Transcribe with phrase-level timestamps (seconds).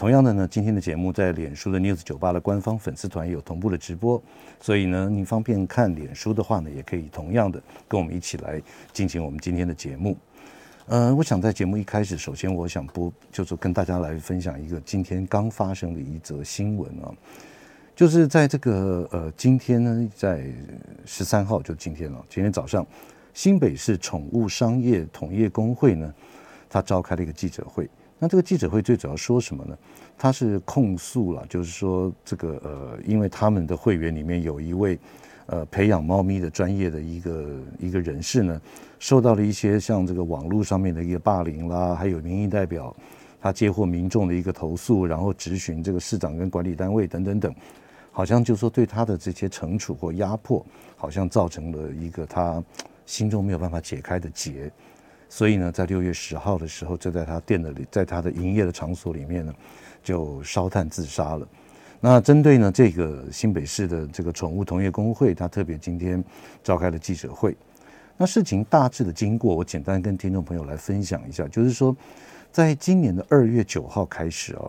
[0.00, 4.22] 同样的呢，今天的节目在脸书的 News 酒吧的官方粉丝团有同步的直播，
[4.58, 8.62] 所以呢，您方便看脸书的话呢，也可以同样的跟我们一起来
[8.94, 10.16] 进行我们今天的节目。
[10.86, 17.12] 呃，我想在节目一开始，首先我想播，就是跟大家来分享一个今天刚发生的一则新闻啊，
[17.94, 20.50] 就是在这个呃今天呢，在
[21.04, 22.86] 十三号就今天了，今天早上，
[23.34, 26.10] 新北市宠物商业同业工会呢，
[26.70, 27.86] 他召开了一个记者会。
[28.22, 29.76] 那这个记者会最主要说什么呢？
[30.18, 34.98] 他是控诉了，就是说这个呃，因为他们的会员里面有一位
[35.46, 37.46] 呃培养猫咪的专业的一个
[37.78, 38.60] 一个人士呢，
[38.98, 42.94] 受到了一些像这个网络上面的一个霸凌啦，还有民意代表
[43.40, 47.54] 他接获民众的一个投诉，然后质询这个市长跟管理单位等等等，
[48.12, 50.62] 好像就是说对他的这些惩处或压迫，
[50.94, 52.62] 好像造成了一个他
[53.06, 54.70] 心中没有办法解开的结。
[55.32, 59.54] 所以呢，在六月十号的时候，就在他店的里，在他的营业的场所里面呢，
[60.02, 61.46] 就烧炭自杀了。
[62.00, 66.22] 那针对呢这个新北市的这个宠物同业公会，他特别今天
[66.64, 67.56] 召开了记者会。
[68.16, 71.96] 那事情大致的经过，我简单跟听众朋友来分享一下，就是说，
[72.50, 74.66] 在今年的二月九号开始啊，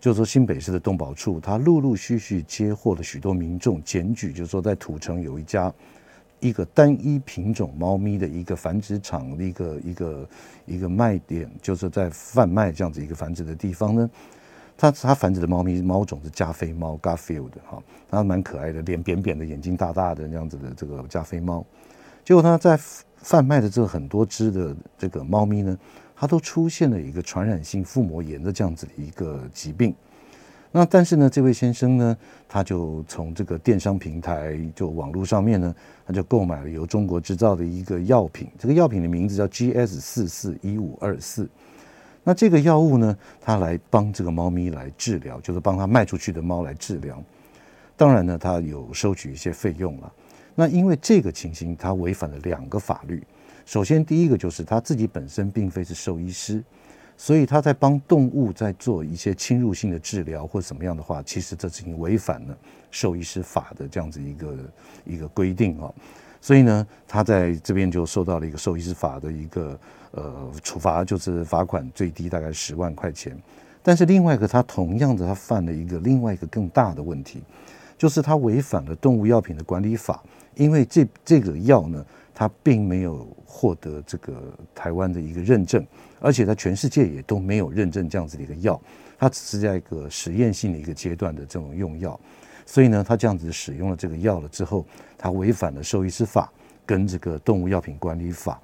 [0.00, 5.70] 就是说新北市的动保处，他陆陆续续接获了许多民众检举，就是说在土城有一家。
[6.40, 10.28] 一个单一品种猫咪的一个繁殖场的一个一个
[10.66, 14.10] 一个卖点，就是在贩卖这样子一个繁殖的地方呢。
[14.80, 21.66] 它它繁殖的猫咪猫种是加菲猫 （Garfield） 哈，它蛮可爱的，脸扁扁的，眼睛大大的那样子的这个加菲猫。
[22.24, 22.78] 结果它在
[23.16, 25.76] 贩卖的这个很多只的这个猫咪呢，
[26.14, 29.92] 它都出现了一个传染性腹膜炎的这样子的一个疾病。
[30.70, 35.74] 那但是呢，这位先生呢，他就从这个电商平台，就网络上面呢，
[36.06, 41.48] 他就购买了由中国制造的一个药品，这个药品的名字叫 GS 四四一五二四。
[42.22, 47.22] 那这个药物呢，他来帮这个猫咪来治疗，就是帮他卖出去的猫来治疗。
[47.96, 50.12] 当然呢，他有收取一些费用了。
[50.54, 53.22] 那因为这个情形，他违反了两个法律。
[53.64, 56.62] 首先，第一个就是他自己本身并非是兽医师。
[57.20, 62.56] 所以他在帮动物在做一些侵入性的治疗或怎么样的话，其实这已经违反了
[62.92, 64.56] 兽医师法的这样子一个
[65.04, 65.92] 一个规定啊。
[66.40, 69.78] 所以呢，他在这边就受到了一个兽医师法的一个
[70.12, 73.36] 呃处罚，就是罚款最低大概十万块钱。
[73.82, 77.42] 但是另外一个，他同样的他犯了一个另外一个更大的问题，
[77.98, 80.22] 就是他违反了动物药品的管理法，
[80.54, 84.34] 因为这这个药呢，它并没有获得这个
[84.74, 85.84] 台湾的一个认证。
[86.20, 88.80] 而且在全世界也都没有认证这样子的一个药，
[89.18, 92.18] 它只是在一个实验性的一个阶段的这种用药，
[92.66, 94.84] 所以呢，他这样子使用了这个药了之后，
[95.16, 96.52] 他违反了兽医师法
[96.84, 98.60] 跟这个动物药品管理法。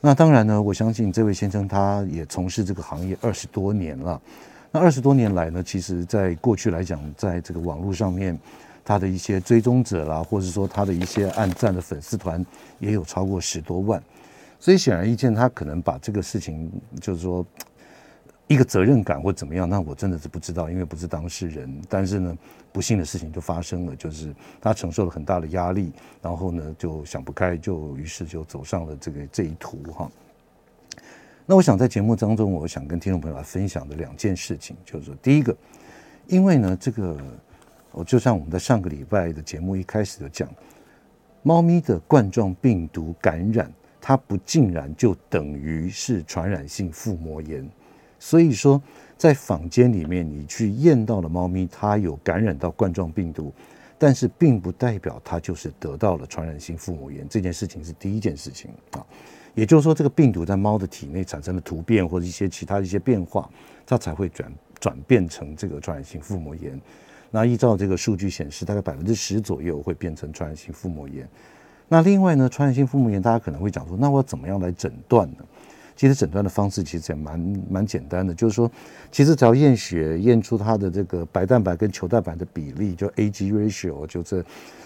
[0.00, 4.20] 那当然呢，我相信这位先生他也从事这个行业二十多年了。
[4.70, 8.38] 那二十多年来呢，其实在过去来讲，在这个网络上面，
[8.84, 12.44] 他的一些追踪者啦，或者说他的一些按赞的粉丝团
[12.78, 14.02] 也有超过十多万。
[14.66, 16.68] 所以显而易见，他可能把这个事情，
[17.00, 17.46] 就是说
[18.48, 21.80] 一个责任感或怎么样，那我真的是不知道，因为不是当事人。
[21.88, 22.36] 但是呢，
[22.72, 30.10] 不幸的事情就发生了，就是他承受了很大的压力，然后呢就想不开，就于是就走上了这个这一途哈。
[31.46, 35.56] 那我想在节目当中，我想跟听众朋友来分享的两件事情，就是说第一个，
[36.26, 37.16] 因为呢这个，
[37.92, 40.48] 我就像我们在上个礼拜的节目一开始就讲，
[41.44, 43.72] 猫咪的冠状病毒感染。
[44.08, 47.68] 它不竟然就等于是传染性腹膜炎，
[48.20, 48.80] 所以说
[49.18, 53.52] 在坊间里面，你去验到了猫咪它有感染到冠状病毒，
[53.98, 57.28] 但是并不代表它就是得到了传染性腹膜炎。
[57.28, 59.04] 这件事情是第一件事情啊，
[59.56, 63.50] 也就是说，这个病毒在猫的体内产生了突变或者一些其他的一些变化，
[63.84, 66.80] 它才会转转变成这个传染性腹膜炎。
[67.32, 71.28] 那依照这个数据显示，大概百分之十左右会变成传染性腹膜炎。
[71.88, 75.44] 那另外呢，传染性腹膜炎，大家可能会讲说，那我怎么样来诊断呢？
[75.94, 78.70] 其实诊断的方式其实也蛮蛮简单的，就是说，
[79.10, 84.44] 其实只要验血验出它的这个白蛋白跟球蛋白的比例，就 Ag ratio，就是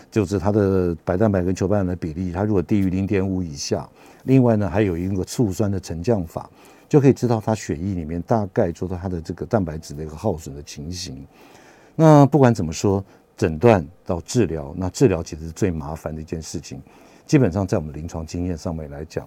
[0.08, 3.88] 就是它的白蛋白跟球蛋白的比例，它如果低于零点五以下，
[4.22, 6.48] 另外呢还有一个醋酸的沉降法，
[6.88, 11.26] 就可以知道它血液里面大概做到它的这个蛋白质的一个耗损的情形。
[11.96, 13.04] 那不管怎么说。
[13.40, 16.78] 诊断到治疗，那治疗其实是最麻烦的一件事情。
[17.24, 19.26] 基本上在我们临床经验上面来讲，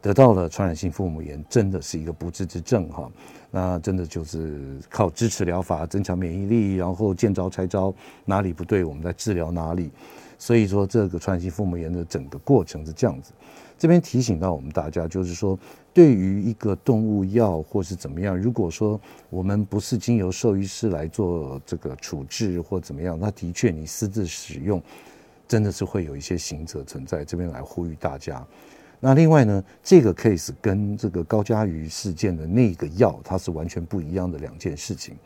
[0.00, 3.08] 得到了传染性腹膜炎，真的是一个不治之症哈。
[3.52, 7.94] 那真的就是靠支持疗法增强免疫力，然后见招拆招，
[8.24, 9.92] 哪里不对，我们在治疗哪里。
[10.40, 13.30] 所以说，这个传染性腹膜炎的整个过程是这样子。
[13.82, 15.58] 这边提醒到我们大家，就是说，
[15.92, 24.80] 对于一个动物药或是怎么样，如果说我们不是经由兽医师来做这个处置或怎么样，那的确你私自使用，
[25.48, 27.24] 真的是会有一些刑责存在。
[27.24, 28.46] 这边来呼吁大家。
[29.00, 35.16] 那另外呢，这个 case 跟这个高嘉瑜事件的那个药，它是完全不一样的两件事情。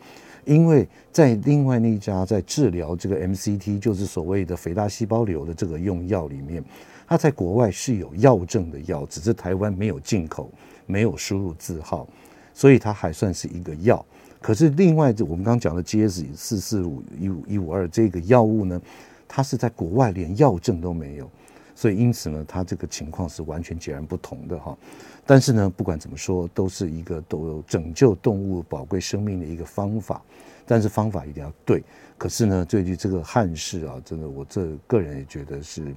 [0.47, 6.65] 因为在另外那一家在治疗这个 MCT，就是所谓的肥大细胞瘤的这个用药里面。
[7.07, 10.51] 它在国外是有药证的药，只是台湾没有进口，
[10.87, 12.09] 没有输入字号，
[12.53, 14.05] 所以它还算是一个药。
[14.41, 18.81] 可是另外，我们刚讲的 GS 四四五一五一五二这个药物呢，
[19.29, 21.31] 它是在国外连药证都没有，
[21.75, 24.77] 所以因此呢，它这个情况是完全截然不同的哈。
[25.25, 30.21] 但是呢，不管怎么说，都是一个都有拯救动物宝贵生命的一个方法，
[30.67, 31.83] 但是方法一定要对。
[32.19, 35.95] 可是呢，最近这个憾事啊，真的，我这个人也觉得是。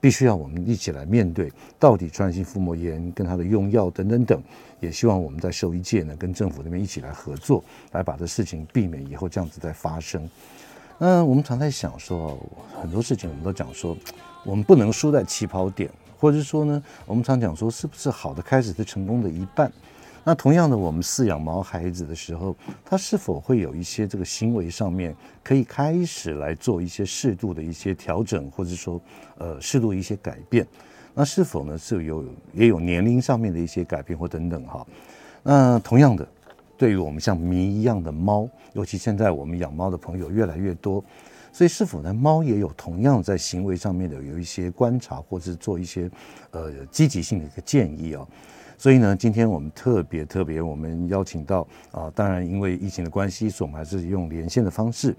[0.00, 4.42] 必须要我们一起来面对，到底传染性腹膜炎跟它的用药等等等，
[4.80, 7.62] 也希望我们在兽医界呢，跟政府那边一起来合作，
[7.92, 10.28] 来把这事情避免以后这样子再发生。
[10.98, 12.38] 那，我们常在想说，
[12.80, 13.96] 很多事情我们都讲说，
[14.44, 19.72] 我们不能输在起跑点，或者是说呢，我们常讲说，是不是好的开始是成功的一半？
[20.28, 22.54] 那同样的，我们饲养毛孩子的时候，
[22.84, 29.00] 他是否会有一些这个行为上面可以开始来做一些适度的一些调整，或者说
[29.38, 30.66] 呃适度一些改变？
[31.14, 32.22] 那是否呢是有
[32.52, 34.86] 也有年龄上面的一些改变或等等哈？
[35.42, 36.28] 那同样的，
[36.76, 41.02] 对于我们像谜一样的猫，尤其现在我们养猫的朋友越来越多，
[41.54, 46.10] 所以是否呢猫也有同样在行为上面的有一些观察，或者是做一些
[46.50, 48.28] 呃积极性的一个建议啊？
[48.78, 55.14] 所以呢，今天我们特别特别，我们邀请到啊，当然因为疫情的关系，所以我们还是用连线的方式。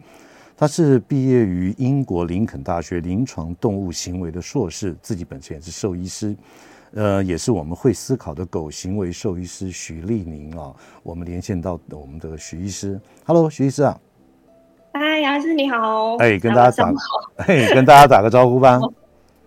[0.56, 6.36] 他是毕业于英国林肯大学临床动物行为的硕士，自己本身也是兽医师，
[6.94, 10.74] 呃，也是我们会思考的狗行为兽医师徐立宁啊。
[11.04, 14.00] 我们连线到我们的徐医师，Hello，徐医师啊，
[14.94, 16.94] 嗨，杨医师你好，哎，跟大家打，
[17.46, 18.80] 哎，跟大家打个招呼吧。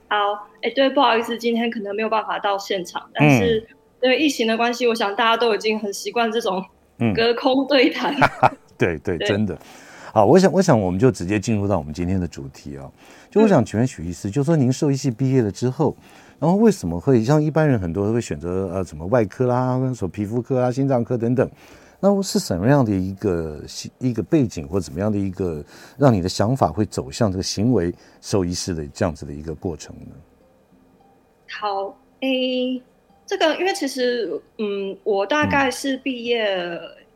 [0.08, 0.16] 好，
[0.62, 3.66] 哎，对，不好意思，今天可能没有办法到现场，但是。
[4.02, 6.62] 嗯因为疫情的关系，我想大家都已经很习惯这种
[7.14, 8.12] 隔空对谈。
[8.42, 9.56] 嗯、对对，对，真的。
[10.12, 12.90] 好，我想，我想我们就直接进入到我们今天的主题啊。
[13.30, 15.96] 就我想请问许医师，就说您兽医系毕业了之后，
[16.40, 21.48] 然后为什么会像一般人很多都会选择呃什么外科啦、什么皮肤科啊、心脏科等等？
[22.00, 23.62] 那是什么样的一个
[24.00, 25.64] 一个背景，或怎么样的一个
[25.96, 30.10] 让你的想法会走向这个行为兽医师的这样子的一个过程呢？
[31.48, 32.82] 好，A。
[33.32, 36.54] 这个，因为其实，嗯，我大概是毕业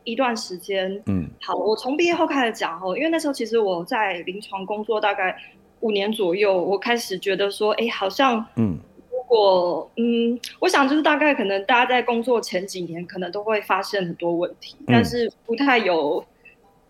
[0.03, 5.37] 一段时间，嗯，好，我从毕业后开始讲哦，因为那时候其实我在临床工作大概
[5.81, 8.79] 五年左右，我开始觉得说，哎，好像，嗯，
[9.13, 16.25] 如果，嗯，我想就是大概可能大家在工作前几年可能都会发现很多问题，嗯，但是不太有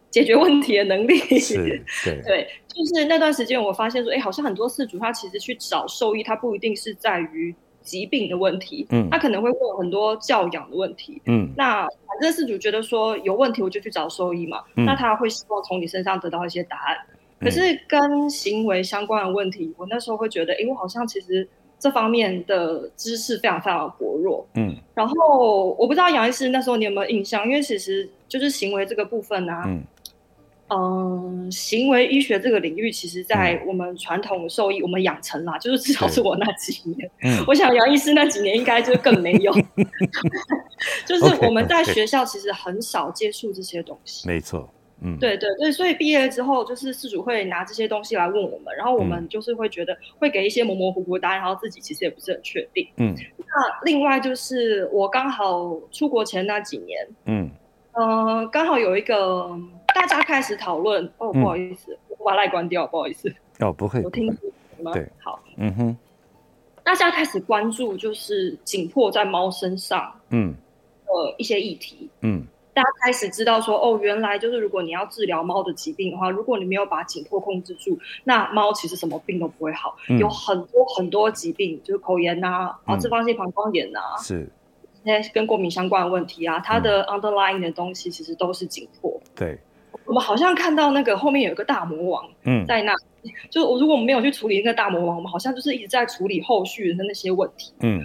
[0.08, 7.53] 解决问题的能力，是，对，对，就是那段时间我发现说，哎，好像很多事主他其实去找兽医，他不一定是在于。
[7.86, 16.96] 疾病的问题，嗯，他可能会问很多教养的问题，嗯，那反正事主觉得说有问题，我就去找兽医嘛，嗯，那他会希望从你身上得到一些答案。
[17.40, 29.82] 可是跟行为相关的问题，我那时候会觉得，哎，我好像其实这方面的知识非常非常的薄弱，嗯，然后我不知道杨医师那时候你有没有印象，因为其实就是行为这个部分啊，嗯。
[30.69, 37.08] 嗯，行为医学这个领域，其实，在我们传统兽医，我们养成啦，就是至少是我那几年。
[37.23, 39.53] 嗯，我想杨医师那几年应该就更没有。
[41.06, 44.27] 就是我们在学校其实很少接触这些东西。
[44.27, 44.69] 没错，
[45.03, 52.85] 嗯，对对对，所以毕业之后，就是事主会拿这些东西来问我们，然后我们就是会觉得会给一些模模糊糊答案，然后自己其实也不是很确定。
[52.96, 57.49] 嗯，那另外就是我刚好出国前那几年，嗯，
[57.93, 59.56] 呃，刚好有一个。
[59.96, 61.10] 大家开始讨论。
[61.17, 63.34] 哦，不好意思，嗯、我把赖关掉，不好意思。
[63.60, 64.26] 哦，不会，我听
[64.82, 64.93] 吗？
[64.93, 65.96] 对，好，嗯哼。
[66.84, 70.55] 大家开始关注就是紧迫在猫身上，嗯，
[71.06, 84.46] 呃，一些议题，嗯，大家开始知道说，哦，原来就是如果你要治疗猫的疾病的话，如果你没有把紧迫控制住，那猫其实什么病都不会好，嗯、有很多很多疾病，就是口炎呐、啊，啊，脂肪性膀胱炎呐、啊，是，
[85.03, 89.58] 那些跟过敏相关的问题啊，它的 underlying 的东西其实都是紧迫，对。
[90.06, 98.03] 我们好像看到那个后面有一个大魔王，嗯，在那，嗯、就我如果我们没有去处理那个大魔王，我们好像就是一直在处理后续的那些问题，嗯。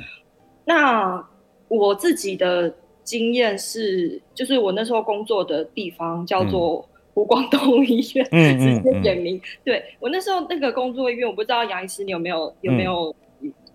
[0.65, 1.23] 那
[1.67, 9.35] 我自己的经验是，就是我那时候工作的地方叫做湖广动物医院，嗯，直接点名。
[9.37, 13.13] 嗯嗯、对我那时候那个工作医院，我不知道杨医师你有没有有没有，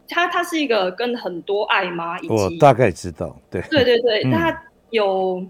[0.09, 3.61] 他他是一个跟很多爱妈以及我大概知道，对。
[3.63, 4.57] 对对对，他、嗯、
[4.91, 5.47] 有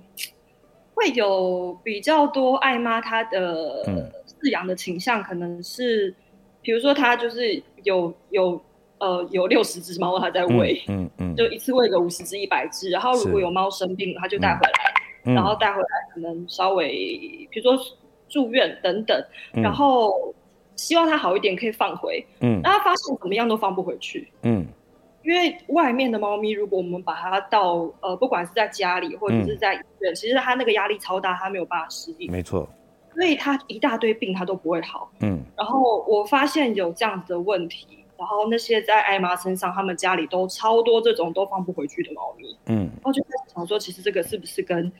[0.96, 3.84] 会有比较多爱妈，她的
[4.26, 6.12] 饲养的倾向可能是，
[6.60, 8.60] 比如说她就是有有。
[8.98, 12.88] 呃，有六十只猫，她在喂，嗯嗯，嗯， 就一次喂个五十只、一百只。
[12.88, 14.94] 然后如果有猫生病了，她就带回来，
[15.26, 17.78] 嗯、然后带回来可能稍微，比如说
[18.26, 19.22] 住院等等，
[19.52, 20.34] 嗯、然后
[20.76, 22.24] 希望它好一点，可以放回。
[22.40, 24.26] 嗯，那他发现怎么样都放不回去。
[24.44, 24.64] 嗯，
[25.26, 32.30] 因为外面的猫咪，如果我们把它到呃，不管是在家里或者是在医院，嗯、其实它那个压力超大，它没有办法适应。
[32.30, 32.68] 没错。
[33.12, 35.11] 所以它一大堆病，它都不会好。
[35.21, 37.88] 嗯，然后我发现有这样子的问题。
[38.18, 44.90] 然后那些在艾妈身上，他们家里都超多这种都放不回去的猫咪，嗯，然后就开始想说，其实这个是不是跟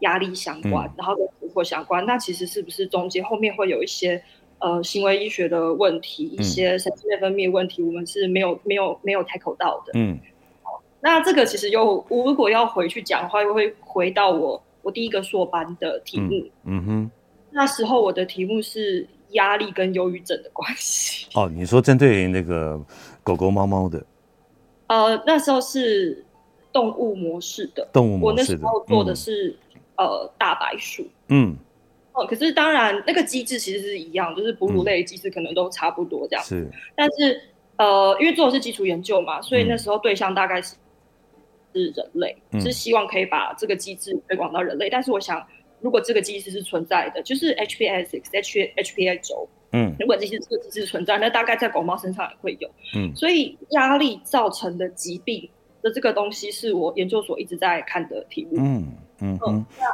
[0.00, 2.04] 压力相关，嗯、然后跟体魄相关？
[2.04, 4.22] 那其实是不是中间后面会有一些
[4.58, 10.18] 呃行为医学的问题，嗯、一些神经内分泌问题，我们是没有没有没有 tackle 到的，嗯，
[10.62, 16.30] 好，那这个其实又我如果要回去讲的话，又会回到我我第一个硕班的题目，
[16.64, 17.10] 嗯，嗯哼，
[17.50, 19.06] 那时候我的题目是。
[19.30, 21.26] 压力跟忧郁症的关系。
[21.34, 22.80] 哦，你说针对那个
[23.24, 24.02] 狗狗、猫猫的，
[24.86, 26.24] 呃，那时候是
[26.72, 29.48] 动物模式的，动物模式的，我那时候做的是、
[29.96, 31.56] 嗯、呃大白鼠，嗯，
[32.16, 37.40] 哦，可是当然那个机制其实是一样，就是哺乳类机制可能都差不多这样，是，但是
[37.76, 40.74] 呃，因为做的是基础研究嘛，所以那时候对象大概是
[41.74, 45.46] 是人类，嗯、是希望可以把这个机制推广到人类，但是我想。
[45.82, 55.46] 如果这个机制是存在的，就是 HPS X H HPA 轴，嗯，如果这些这个机制存在，那大概在狗猫身上也会有，嗯，所以压力造成的疾病
[55.82, 58.88] 的这个东西是我研究所一直在看的题目，嗯
[59.20, 59.84] 嗯嗯，那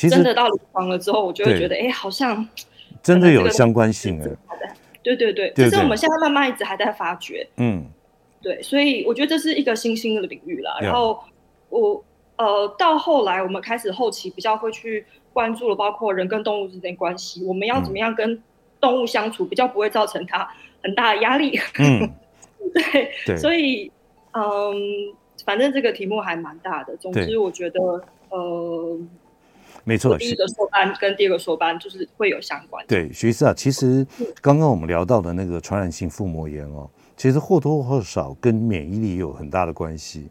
[0.00, 2.48] 其实真的到临床了之后，我就会觉得，哎，好像
[3.02, 4.36] 真的有相关性的，
[5.02, 7.84] 对对对，这是我们现在慢慢一直还在发掘，嗯，
[8.40, 11.20] 对，所以我觉得这是一个新兴的领域了，然后
[11.68, 12.02] 我。
[12.40, 18.42] 呃，到后来我们开始后期比较会去关注了，包括人跟动物之间关系，我们要怎么样跟
[18.80, 20.48] 动物相处，比较不会造成它
[20.82, 21.60] 很大的压力。
[21.78, 22.10] 嗯，
[22.72, 23.92] 对，对，所以
[24.32, 24.72] 嗯，
[25.44, 26.96] 反正这个题目还蛮大的。
[26.96, 27.78] 总之，我觉得
[28.30, 28.98] 呃，
[29.84, 32.84] 没错，第一个硕班跟第二个硕班就是会有相关。
[32.86, 34.06] 对，徐医师啊，其实
[34.40, 40.28] 刚刚我们聊到的那个传染性腹膜炎哦，其实或多或少跟免疫力有很大的关系。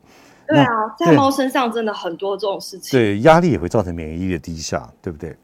[0.47, 2.99] 对啊，在猫身上真的很多这种事情。
[2.99, 5.35] 对，压力也会造成免疫力的低下，对不对？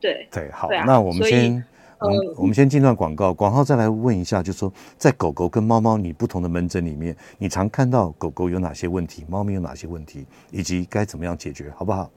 [0.00, 1.64] 对对，好，那我们先，
[1.98, 12.10] 我们我们先进段广告，广告再来问一下，就是说，在狗狗跟猫猫你不同的门诊里面，你常看到狗狗有哪些问题，猫咪有哪些问题，以及该怎么样解决，好不好？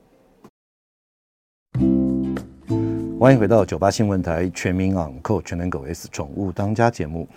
[3.26, 7.28] 欢迎回到九八新闻台全民昂扣全能狗 S 宠物当家节目，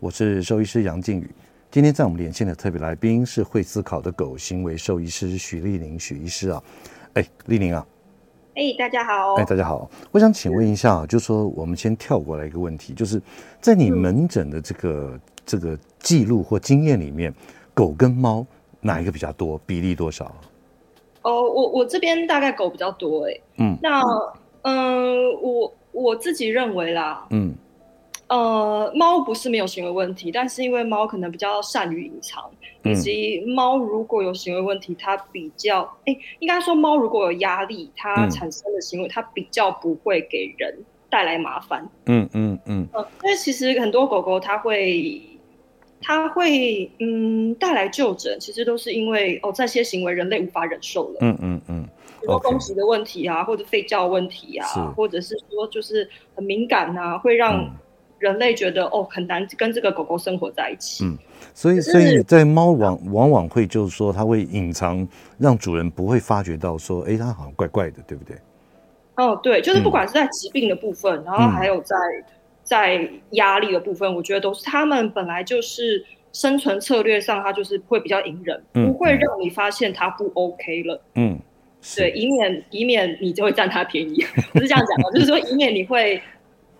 [0.00, 1.30] 我是兽医师杨靖宇。
[1.70, 6.62] 今天在我们连线的特别来宾是会思考的狗行为兽医师许丽玲许医师啊，
[7.12, 7.86] 哎，丽玲啊，
[8.54, 13.20] 哎，大家好，哎，大家好，我想请问一下啊，就是说我们先跳过来一个问题，就是
[13.60, 17.30] 在你门诊的这个、嗯、这个记录或经验里面，
[17.74, 18.46] 狗跟猫
[18.80, 20.34] 哪一个比较多，比例多少？
[21.20, 24.00] 哦，我我这边大概狗比较多，哎，嗯，那
[24.64, 27.54] 嗯、呃，我我自己认为啦，嗯。
[28.26, 32.50] 呃，猫不是没有行为问题，但是因为猫可能比较善于隐藏，
[32.82, 40.74] 嗯、以及猫如果有行为问题，它比较，哎，应该说猫如果有压力，它产生的行为，嗯、它比较不会给人
[41.10, 41.86] 带来麻烦。
[42.06, 42.88] 嗯嗯嗯。
[42.94, 45.20] 呃，因为其实很多狗狗它会，
[46.00, 51.18] 它会，嗯，带来就诊，其实都是因为哦，这些行为人类无法忍受了。
[51.20, 51.88] 嗯嗯嗯。
[52.26, 54.66] 比如说攻击的问题啊或者吠叫问题啊，
[54.96, 57.70] 或者是说就是很敏感啊，会让、嗯。
[58.20, 61.04] 人类觉得哦，很难跟这个狗狗生活在一起。
[61.04, 61.18] 嗯，
[61.52, 68.34] 所以所以在猫往往往会就是说，它会隐藏，让主人不会发觉到说，哎，它好像怪怪的，对不对？
[69.16, 71.96] 哦，对，就是不管是在疾病的部分，嗯、然后还有在
[72.62, 76.02] 在压力的部分，我觉得都是他们本来就是
[76.32, 81.02] 生存策略上，它就是会比较隐忍，嗯、不会让你发现它不 OK 了。
[81.16, 81.38] 嗯，
[81.96, 86.22] 对，以免以免你就会占他便宜，不是这样讲的，就是说以免你会。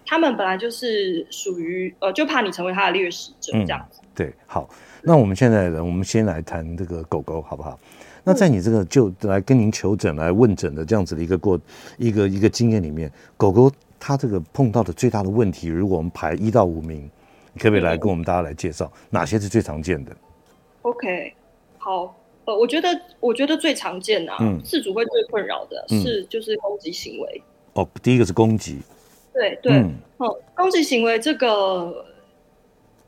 [0.06, 4.00] 他们本来就是属于呃，就怕你成为他的掠食者这样子。
[4.02, 4.08] 嗯。
[4.14, 4.68] 对，好，
[5.02, 7.80] 那我们现在呢，我们先来谈这个狗狗好不好？
[8.22, 11.58] 那在你这个就来跟您求诊、来问诊的这样子的一个过
[11.96, 17.10] 一个一个经验里面，狗狗它这个碰到的最大的问题，如果我们排一到五名，
[17.54, 20.14] 你可不可以来跟我们大家来介绍哪些是最常见的
[20.82, 21.32] ？OK，
[21.78, 22.88] 好，呃，我觉得
[23.20, 27.42] 我觉得最常见啊，嗯，饲主会最困扰的是就是攻击行为。
[27.74, 28.78] 哦，第一个是攻击。
[29.32, 29.94] 对对，嗯，
[30.54, 32.04] 攻击行为这个。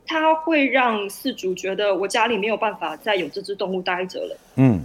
[0.09, 4.37] 它会让饲主觉得我家里没有办法再有这只动物待着了。
[4.55, 4.81] 嗯，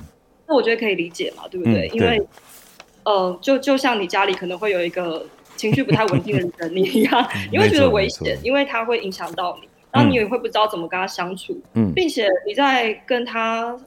[0.48, 1.86] 那我觉得可以理解嘛，对不对？
[1.86, 2.26] 嗯、对，因为，
[3.04, 11.56] 呃，就就像你家里可能会有一个情绪不太稳定的人你 一样，你会觉得危险，因为它会影响到你，然后你也会不知道怎么跟他相处。
[11.74, 13.78] 嗯，并且你在跟他，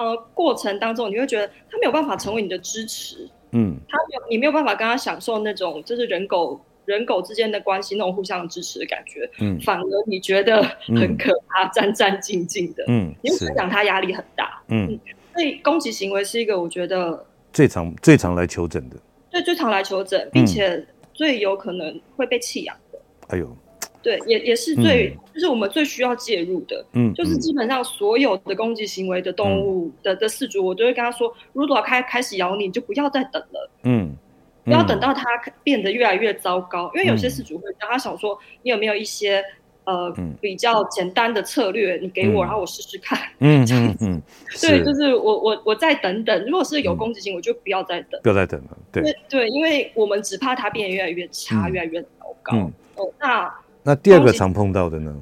[0.00, 3.28] 呃，过程当中，你会觉得他没有办法成为你的支持。
[3.52, 6.60] 嗯，他没有，你没有办法跟他享受那种就是人狗。
[6.86, 14.98] 人狗之间的关系，那种互相支持的感觉，嗯，反而你觉得很可怕，战战兢兢的，嗯，因为讲他压力很大，嗯，
[15.32, 18.96] 所以攻击行为是一个我觉得最常最常来求诊的，
[19.30, 23.56] 对，最常来求诊，并且最有可能会被弃养的，哎呦，
[24.02, 34.16] 对，也也是最，就是我们最需要介入的，嗯，就是基本上所有的攻击行为的动物的的饲主，我都会跟他说，如果开开始咬你，你就不要再等了，嗯。
[34.62, 35.24] 不要等到它
[35.64, 39.42] 变得越来越糟糕，因为有些饲主会让他想说，你有没有一些
[39.84, 43.18] 呃比较简单的策略，你给我，然后我试试看。
[43.38, 44.22] 嗯嗯嗯，
[44.60, 48.76] 对，就是我我我再等等，如果是有攻击性，我就不要再等，不要再等了。
[48.92, 49.02] 对。
[49.30, 52.08] 对，因为我们只怕它变得越来越差，越来越糟
[52.42, 52.70] 糕。
[52.96, 53.52] 哦，那
[53.82, 55.14] 那第二个常碰到的呢？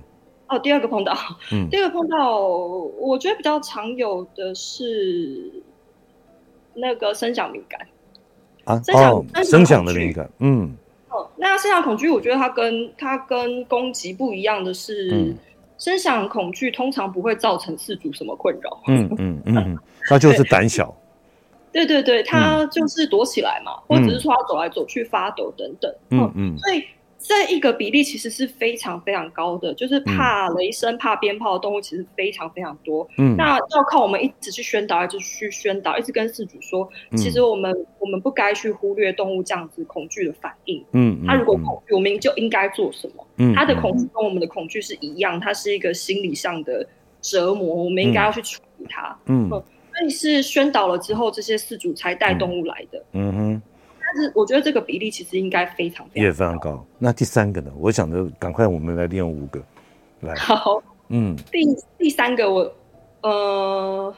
[0.49, 1.15] 哦，第二个碰到，
[1.53, 5.53] 嗯 第二个碰到，我觉得比较常有的是
[6.75, 7.81] 那个声响敏感。
[8.65, 10.77] 啊，声响、哦、声响的敏感，嗯，
[11.11, 15.37] 哦，那声响恐惧，我觉得它跟它跟攻击不一样的是，嗯、
[15.79, 20.95] 声响恐惧通常不会造成事主什么困扰， 嗯嗯嗯，它就是胆小，
[21.73, 26.83] 对对对，它就是躲起来嘛，嗯、或者是说它走来走去发抖等等，嗯嗯，嗯所以。
[27.21, 33.07] 这一个比例其实是非常非常高的，就是怕雷声、嗯、怕鞭炮的动物其实非常非常多。
[33.19, 40.83] 嗯，那要靠我们一直去宣导，一直去宣导，一直跟饲主说，嗯、其实我们我们不该去忽略动物这样子恐惧的反应。
[40.93, 43.27] 嗯，它如果恐惧，我们就应该做什么？
[43.39, 46.89] 嗯，它的恐惧跟我们的恐惧是一样，它是一个心理上的
[47.21, 49.19] 折磨，我们应该要去处理它。
[49.27, 49.65] 嗯，所
[50.07, 53.05] 以是宣导了之后，这些饲主才带动物来的。
[53.13, 53.63] 嗯，嗯哼。
[54.11, 56.87] 但是我觉得这个比例其实应该非常非常高，也非常高。
[56.99, 57.71] 那第三个呢？
[57.77, 59.61] 我想着赶快我们来利用五个
[60.21, 60.35] 来。
[60.37, 61.67] 好，嗯，第
[61.99, 62.73] 第三个我
[63.21, 64.15] 呃，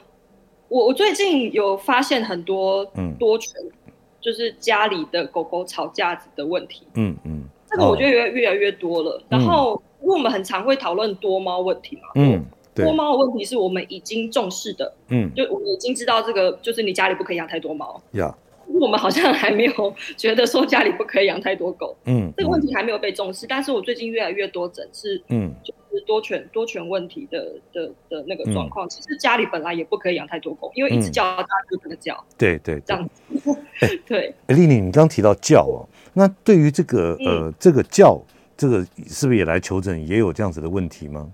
[0.69, 2.85] 我我最近有发现很多
[3.19, 3.53] 多犬，
[3.85, 6.83] 嗯、就是家里的狗狗吵架子的问题。
[6.93, 9.21] 嗯嗯，这个我觉得越越来越多了。
[9.29, 12.41] 嗯、然后因为我们很常会讨论多猫问题嘛，嗯，
[12.73, 18.33] 多猫的问题是我们已经重视的，嗯，就我们已经知道这个，就是你家里不可以养太多猫，呀。
[18.79, 23.45] 我们好像还没有觉得说家里不可以养太多狗，嗯，这个问题还没有被重视。
[23.47, 28.87] 但是我最近越来越多诊是，嗯，就是多犬多犬问题的的的那个状况。
[28.89, 33.57] 其实家里本来也不可以养太多狗，因为一直叫大家就不能叫，对对，这样子。
[34.07, 38.21] 对，哎，丽丽，你刚提到叫哦，那对于这个呃这个叫
[38.55, 41.31] 这个是不是也来求诊也有这样子的问题吗？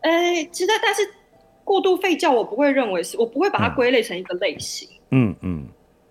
[0.00, 1.02] 哎，其实但是
[1.64, 4.88] 过度吠叫我不会认为是，我不会把它归类成一个类型。
[5.10, 5.66] 嗯嗯。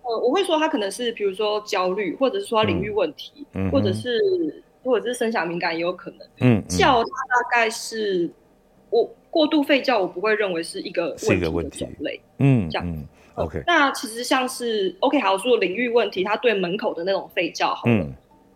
[0.08, 4.18] 呃，我会说他可能是，比如说焦虑，或者是说领域问题，嗯、或者是
[4.82, 6.26] 或者是声响敏感也有可能。
[6.40, 8.30] 嗯，叫他大概是
[8.88, 11.14] 我过度吠叫，我不会认为是一个
[11.52, 12.18] 问题的种类。
[12.38, 12.88] 嗯，这样。
[12.88, 13.62] 嗯、OK。
[13.66, 18.10] 那其实像是 OK，好说领域问题，他对门口的那种吠叫，好了，嗯，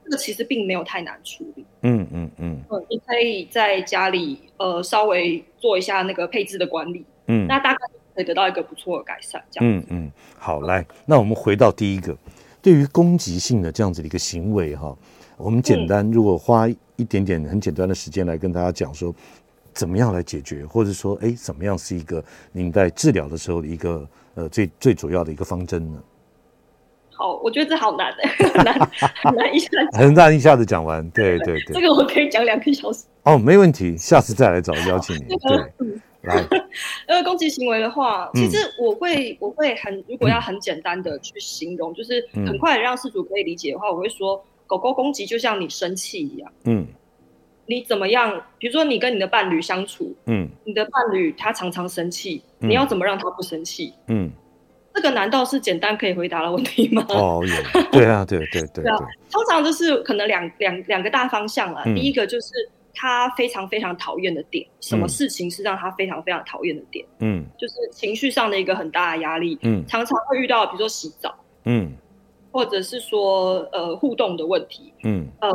[0.04, 1.66] 这个其实并没有太难处理。
[1.82, 2.62] 嗯嗯嗯。
[2.70, 7.04] 嗯，你可以在家里呃稍微做一下那个配置的管理。
[7.26, 7.78] 嗯，那大概。
[8.14, 9.68] 可以得到一个不错的改善，这样。
[9.68, 12.16] 嗯嗯，好，来，那我们回到第一个，
[12.61, 14.96] 对于攻击性的这样子的一个行为哈，
[15.37, 19.14] 我们简单，如果花一点点很简单的时间来跟大家讲说，
[19.72, 22.22] 怎么样来解决，或者说，哎，怎么样是一个
[22.53, 26.03] 您在治疗的时候的一个呃最最主要的一个方针呢？
[27.14, 28.90] 好，我觉得这好难的，很 难
[29.22, 33.05] 很难一下子很难一下子讲完，对对对， 这个我可以讲两个小时。
[33.22, 35.29] 哦，没问题，下次再来找邀请你。
[35.79, 36.01] 对。
[36.22, 36.40] 来，
[37.08, 46.52] 因 为攻击行为的话，其实我会我会很，如果要很简单的去形容，就是很快让事主可以理解的话，我会说，狗狗攻击就像你生气一样。
[46.64, 46.87] 嗯，
[47.66, 48.40] 你怎么样？
[48.58, 53.92] 比如说你跟你的伴侣相处，嗯，你的伴侣他常常生气，你要怎么让他不生气？
[54.06, 54.30] 嗯，
[54.94, 57.04] 这个难道是简单可以回答的问题吗？
[57.11, 57.42] 哦，
[57.90, 58.92] 对啊，对对对对。
[59.30, 61.82] 通常就是可能两两两个大方向啊。
[61.94, 62.48] 第一个就是。
[62.94, 67.05] 他非常非常讨厌的点，什么事情是让他非常非常讨厌的点？
[67.20, 69.59] 嗯，就是情绪上的一个很大的压力。
[69.62, 71.92] 嗯，常常会遇到，比如说洗澡，嗯，
[72.50, 75.50] 或者是说呃互动的问题，嗯，呃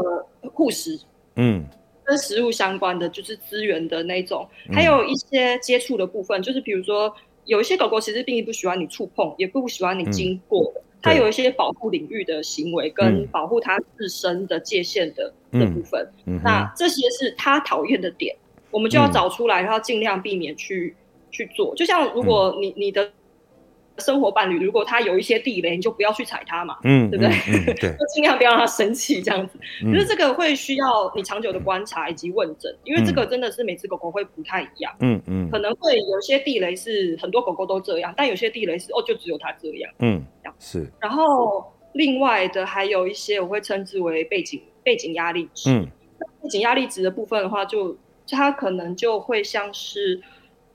[0.51, 0.99] 护食，
[1.35, 1.63] 嗯，
[2.03, 7.13] 跟食物相关的就是资源的那种，还有一些接触的部分，就是比如说
[7.45, 10.81] 有一些狗狗其实并不喜欢你触碰，也不喜欢你经过的。
[11.01, 16.07] 它有一些保护领域的行为，跟保护它自身的界限的的部分，
[16.43, 18.35] 那这些是他讨厌的点，
[18.71, 20.95] 我们就要找出来，然后尽量避免去
[21.31, 21.75] 去做。
[21.75, 23.11] 就像如果你你的。
[23.99, 27.33] 生活伴侣，如果他有一些地雷，你就不要去踩他嘛，嗯，对不对？
[27.47, 29.59] 嗯嗯、对， 就尽量不要让他生气，这样子。
[29.83, 40.87] 嗯、可是这个会需要你长久的观察以及问诊，嗯、因为这个真的是每只狗狗会不太一样，嗯嗯，可能会有些地雷是很多狗狗都这样，但有些地雷是哦，就只有它这样，嗯，这样是。
[40.99, 45.87] 然后另外的还有一些我会称之为背景背景压力值，嗯，
[46.41, 47.93] 背景压力值的部分的话就，
[48.25, 50.21] 就它可能就会像是。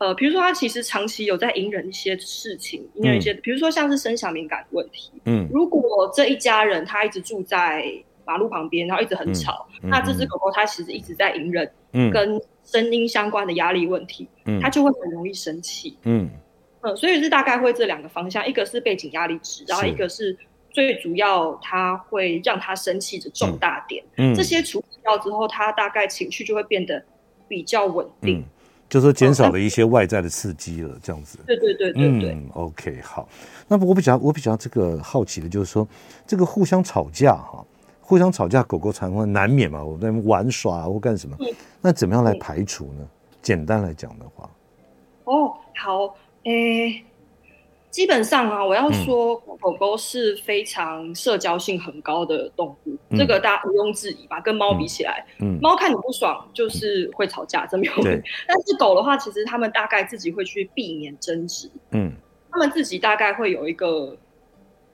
[0.03, 5.13] 呃，比如说他其实长期有在隐忍一些事情，隐忍一些，比如说像是声响敏感的问题。
[5.27, 7.85] 嗯，如果这一家人他一直住在
[8.27, 15.97] 马路旁边，然后一直很吵，那这只狗狗它其实一直在隐忍，嗯，跟声音相关的压力问题，嗯，它就会很容易生气。
[16.03, 16.29] 嗯，
[16.81, 20.37] 嗯，所以是大概会这两个方向，一个是背景压力值，然后一个是
[20.73, 24.03] 最主要它会让它生气的重大点。
[24.17, 27.05] 嗯，这些处理掉之后，它大概情绪就会变得
[27.47, 28.45] 比较稳定。
[28.93, 31.39] 就是说减少了一些外在的刺激了，哦、这样子。
[31.47, 32.33] 对对对对对。
[32.35, 33.27] 嗯，OK，好。
[33.67, 35.89] 那么我比较我比较这个好奇的就是说，
[36.27, 37.65] 这个互相吵架哈，
[38.03, 41.35] 互相吵架，狗狗常会难免嘛，我在玩耍或干什么？
[41.41, 41.47] 嗯、
[41.81, 42.97] 那怎么样来排除呢？
[43.01, 43.09] 嗯、
[43.41, 44.51] 简单来讲的话。
[45.25, 47.05] 哦，好，诶、欸。
[47.93, 54.41] 基本上啊，我要说，狗狗是非常社交性很高的动物，嗯、这个大家毋庸置疑吧？
[54.41, 58.29] 跟猫比起来，嗯，猫看你不爽就是会吵架，这没有问题。
[58.49, 62.11] 但是狗的话，其实他们大概自己会去避免争执，嗯，
[62.51, 64.17] 他们自己大概会有一个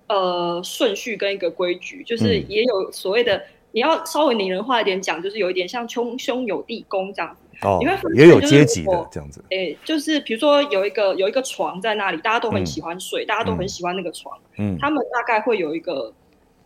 [0.08, 7.47] 呃顺序跟一个规矩，就是也有所谓的，嗯、你要稍微拟人化一点讲，就是有一点像兄兄友弟恭这样子。
[7.62, 7.80] 哦，
[8.14, 9.44] 也有阶级的这样子。
[9.50, 14.38] 哎，就是比如说有一个有一个床在那里，大家都很喜欢睡，大家都很喜欢那个床。
[14.58, 16.12] 嗯，他们大概会有一个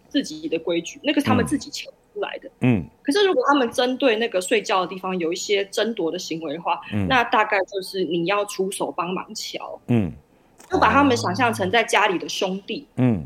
[0.09, 2.51] 自己的规矩，那个是他们自己求出来的。
[2.61, 6.79] 嗯，可是如果他们针对那个睡觉的地方有一些争夺的行为的话，
[7.09, 9.81] 那大概就是你要出手帮忙瞧。
[9.87, 10.13] 嗯，
[10.71, 12.87] 就把他们想象成在家里的兄弟。
[12.97, 13.25] 嗯，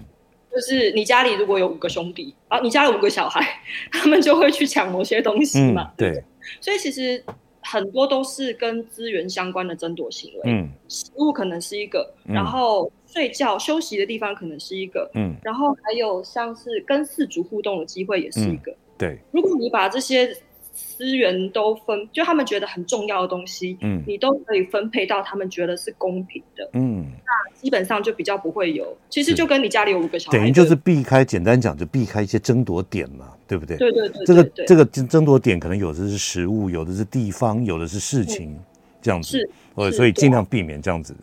[0.53, 3.45] 就是你家里如果有五个兄弟，啊，你家有五个小孩，
[3.91, 5.91] 他们就会去抢某些东西嘛。
[5.97, 6.23] 对，
[6.61, 7.25] 所以其实。
[7.69, 19.19] 很多都是跟资源相关的争夺行为，嗯，食物可能是一个，嗯、然后睡觉休息的地方可能是一个，嗯，然后还有像是跟饲主互动的机会也是一个，嗯、对。
[19.33, 20.33] 如果你把这些
[20.77, 28.97] 资源都分，就他们觉得很重要的东西，嗯，你都可以分配到他们觉得是公平的，嗯，那基本上就比较不会有。
[29.09, 33.77] 其实就跟你家里有五个小孩，等于就是避开，简单讲就避开一些争夺点嘛，对不对？
[33.79, 38.55] 对对对，这个这个争夺点可能有的是食物，有的是地方，有的是事情，
[39.01, 41.17] 这样子是，呃，所以尽量避免这样子。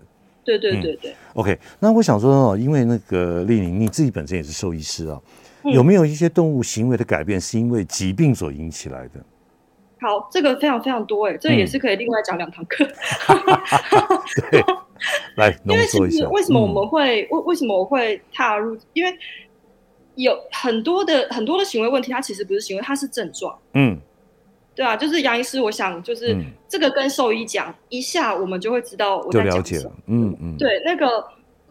[0.43, 1.15] 对对对对。
[1.35, 5.21] OK，那我想说哦，因为那个丽玲你自己本身也是兽医师啊，
[5.63, 9.23] 有没有一些动物行为的改变是因为疾病所引起来的？
[10.03, 12.85] 好，这个非常非常多哎，这也是可以另外讲两堂课。
[14.51, 14.61] 对，
[15.37, 16.25] 来 浓缩一下。
[16.25, 18.77] 因为什么我们会为、嗯、为什么我会踏入？
[18.91, 19.17] 因为
[20.15, 23.57] 有很多的很多的行为问题，它其实不是行为，它是症状。
[23.75, 23.97] 嗯，
[24.75, 26.37] 对啊，就是杨医师，我想就是
[26.67, 29.63] 这个跟兽医讲一下，我们就会知道我在讲什么。
[29.63, 29.91] 就了解了。
[30.07, 31.25] 嗯嗯，对，那个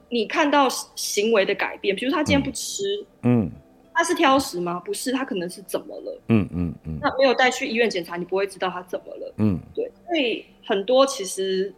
[0.09, 0.67] 你看到
[0.97, 2.83] 行为的改变，比如他今天不吃，
[3.25, 3.51] 嗯。
[3.93, 4.81] 嗯他是挑食吗？
[4.85, 6.21] 不是，他可能是怎么了？
[6.29, 6.99] 嗯嗯嗯。
[7.01, 9.35] 那没有带去医院检查，你不会知道他怎么了。
[9.37, 9.91] 嗯，对。
[10.07, 11.73] 所以很多其实，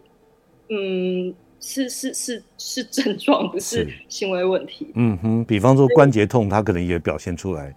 [0.68, 4.92] 嗯，是是是是症状，不是行为问题。
[4.94, 7.74] 嗯哼，比方说关节痛，他可能也表现出来。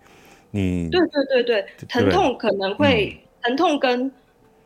[0.51, 4.11] 你对对对对，疼痛可能会、嗯、疼痛跟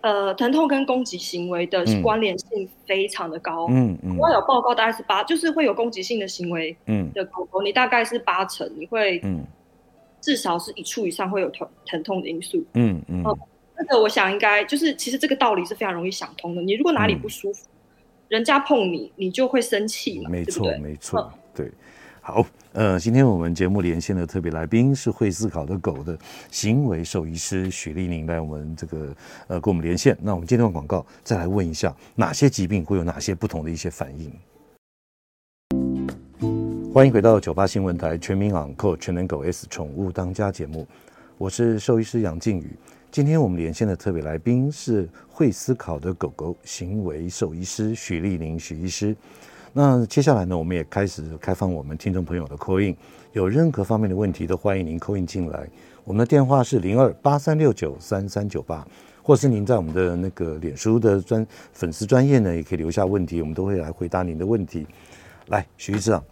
[0.02, 3.68] 呃疼痛跟攻击行为的关联性非常的高。
[3.72, 4.18] 嗯嗯。
[4.18, 6.76] 我、嗯、有报告，大概是八，就是会有攻击性的行为。
[6.88, 7.10] 嗯。
[7.14, 9.46] 的狗狗，你大概是八成，你会嗯。
[10.22, 12.64] 至少是一处以上会有疼疼痛的因素。
[12.76, 16.62] 嗯嗯，哦、嗯，那个我想应该就是，其实这个道理是非常容易想通的。
[16.62, 21.72] 你如果哪里不舒服，嗯、人家碰你，你就会生气嘛，没错，没错，嗯、对。
[22.24, 26.16] 好，呃，今天我们节目连线的特别来宾是会思考的狗的
[26.52, 29.16] 行为兽医师许丽玲，来我们这个
[29.48, 30.16] 呃跟我们连线。
[30.22, 34.32] 那我们接段广告，再来问一下哪些疾病会有哪些不同的一些反应。
[36.94, 40.86] 欢迎回到九八新闻台全民昂 n 全能狗 S 宠物当家节目，
[41.38, 42.76] 我是兽医师杨静宇。
[43.10, 49.16] 今天我们连线的特别来宾是会思考的狗狗行为兽医师许丽玲许医师。
[49.72, 52.94] 那接下来呢，我们也开始开放我们听众朋友的 call in，
[53.32, 55.66] 有任何方面的问题都欢迎您 call in 进来。
[56.04, 58.86] 我们的电话是零二八三六九三三九八，
[59.24, 64.86] 或是您在我们的那个脸书的专粉丝专业呢，也可以留下问题，我们都会来回答您的问题。
[65.48, 66.24] 来，许医师啊，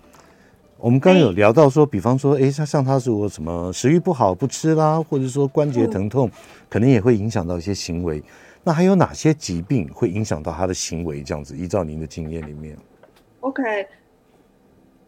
[0.80, 6.30] 我们刚刚有聊到说，比方说，哎，像像他说什么食欲不好不吃啦，或者说关节疼痛，
[6.70, 8.24] 可能也会影响到一些行为。
[8.64, 11.22] 那还有哪些疾病会影响到他的行为？
[11.22, 12.78] 这样子，依照您的经验里面
[13.42, 13.88] ，OK，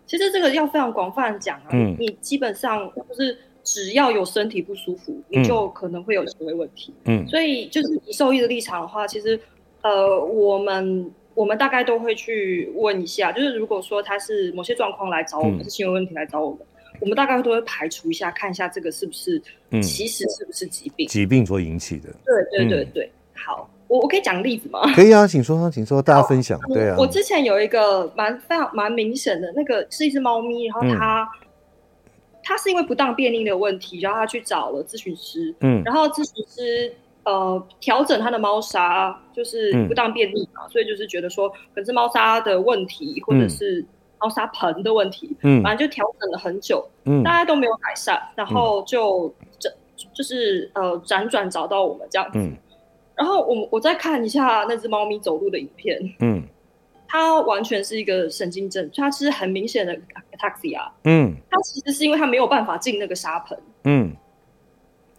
[0.06, 3.38] 其实这个要非常广泛讲啊，嗯，你基本上就是。
[3.64, 6.92] 只要有身体不舒服，你就可能会有行为问题。
[7.06, 9.40] 嗯，所以就是以兽医的立场的话，其实，
[9.84, 16.60] 呃，我们我们大概都会去问一下，就是如果说他是某些状况来找我们，嗯、是行为问题来找我们，
[17.00, 22.10] 我们大概都会排除一下，看一下这个是不是，嗯，其实是不是疾病，疾病所引起的。
[22.26, 24.82] 对对对对，嗯、好，我我可以讲个例子吗？
[24.94, 26.60] 可以啊，请说，请说，大家分享。
[26.74, 31.24] 对啊，我之前有一个蛮非常蛮明显的那个是一只猫咪，然后它。
[31.24, 31.48] 嗯
[32.44, 36.92] 他是因为不当便利的问题，然后他去找了咨询师，嗯，然后咨询师
[37.24, 43.86] 呃调整它的猫砂，就是不当便利嘛，嗯、所以就是觉得说可能是猫砂的问题，或者是
[44.20, 52.56] 猫砂盆的问题，嗯，反正就调整了很久，嗯，大家都没有改善，然后就这、嗯、就是呃辗转找到我们这样子，嗯、
[53.16, 56.44] 然后我我再看一下那只猫咪走路的影片，嗯。
[57.14, 59.94] 它完全是一个神经症，它是很明显的
[60.32, 60.80] ataxia。
[61.04, 63.60] 嗯，它其实是因为它没有办法进那个沙盆。
[63.84, 64.16] 嗯，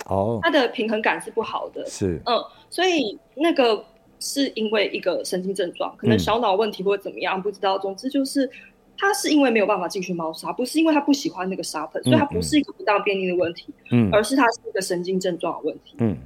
[0.06, 1.84] 哦，它的平衡感是不好的。
[1.86, 3.84] 是，嗯，所以那个
[4.20, 7.78] 是因为一个神经症状，可能小脑问题或者怎么样，嗯、不知道。
[7.78, 8.50] 总之就是，
[8.96, 15.94] 他是因为没有办法进去猫砂，不是因为他不喜欢那个沙盆，所以它不是一个不当便利的问题，嗯，而是它是一个神经症状的问题。
[15.98, 16.16] 嗯。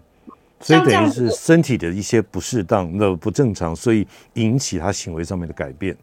[0.58, 5.94] 所以等于是身体的一些不适当、的不正常，所以引起他行为上面的改变。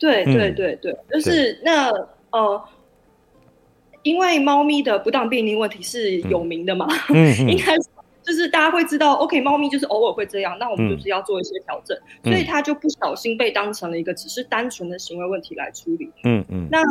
[0.00, 1.92] 对对对对，嗯、就是那
[2.32, 2.60] 呃，
[4.02, 7.76] 因为猫咪的不当便溺问题是有名的嘛，嗯嗯、 应该
[8.22, 16.10] 就是大家会知道，OK，猫咪就是偶尔会这样，那我们就是要做一些调整，嗯、所以它就不小心被当成了一个只是单纯的行为问题来处理。
[16.24, 16.82] 嗯嗯，那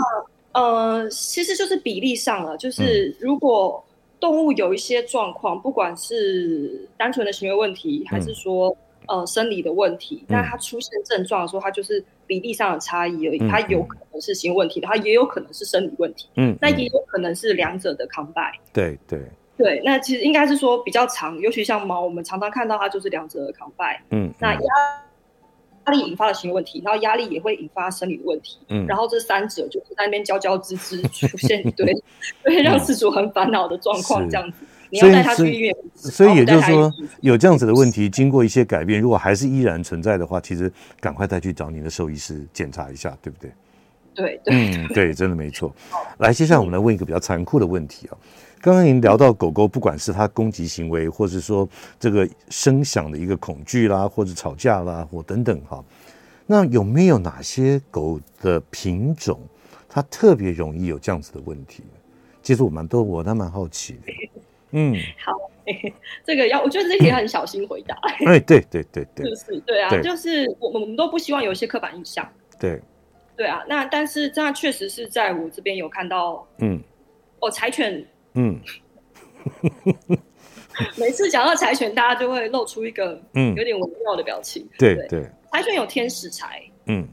[0.54, 3.84] 呃，其实就是比例上了，就是如果。
[4.22, 8.76] 动物有一些状况，不管是单纯的行为问题，还是说、嗯、
[9.12, 13.40] 呃生理的问题，那、嗯、它出现症状的时候，它就是比例上的差异而已。
[13.40, 16.30] 嗯、它有可能是行为问题的，它也有可能是生理问题。
[16.36, 18.54] 嗯，那也有可能是两者的 combine。
[18.72, 19.20] 对对
[19.58, 24.00] 对，那其实应该是说比较长，尤其像猫，我们常常看到它就是两者的 combine。
[24.12, 24.60] 嗯，那压
[25.88, 28.60] 压力引发的行为问题，然后压力也会引发生理的问题。
[28.70, 31.94] 嗯，然后这三者就是在那边交交织织出现一堆，
[32.46, 34.28] 会让饲主很烦恼的状况。
[34.30, 34.58] 这样子，
[34.92, 35.76] 你要带他去医院。
[35.96, 43.52] 所以也就是说，有这样子的问题，经过一些改变，如果还是依然存在的话，其实赶快再去找你的兽医师检查一下，对不对？
[44.14, 45.74] 对对，嗯，对，真的没错。
[46.20, 48.18] 来，接下来我们来问一个比较残酷的问题啊。
[48.60, 51.68] 刚刚您聊到狗狗，不管是它攻击行为，或者说
[52.00, 55.84] 这个声响的一个恐惧啦，或者吵架啦，或等等哈。
[56.46, 59.40] 那有没有哪些狗的品种，
[59.88, 61.82] 它特别容易有这样子的问题？
[62.44, 64.14] 其实我蛮多，我倒蛮好奇的。
[64.72, 65.32] 嗯，好，
[66.24, 67.96] 这个要我觉得这题很小心回答。
[68.26, 72.28] 哎，对对对 对，就是对啊，对就是我们我们都不希望有一些刻板印象。
[72.60, 72.80] 对，
[73.36, 76.82] 对啊，那但是这样确实是在我这边有看到，嗯，
[77.40, 78.06] 哦，柴犬。
[78.34, 78.58] 嗯，
[80.98, 84.66] 每次讲到柴犬，大家就会露出一个嗯有点微妙的表情。
[84.80, 87.06] 对对，柴犬有天使柴，嗯，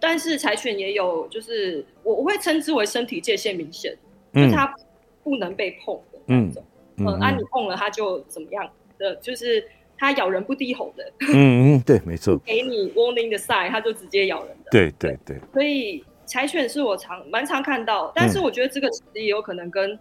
[0.00, 3.94] 但是柴犬也有，就是我我会称之为身体界限明显，
[4.32, 4.74] 就是它
[5.22, 6.64] 不能被碰的那种。
[6.66, 6.73] 嗯，
[7.20, 9.64] 啊，你碰了它就怎么样的，就是
[9.96, 11.04] 它咬人不低吼的。
[11.32, 12.36] 嗯嗯， 对，没错。
[12.38, 14.70] 给你 warning 的 sign，它就直接咬人的。
[14.70, 15.38] 对对对。
[15.52, 19.98] 所以柴犬是我常蛮常看到，但是我觉得这个其实也有可能跟。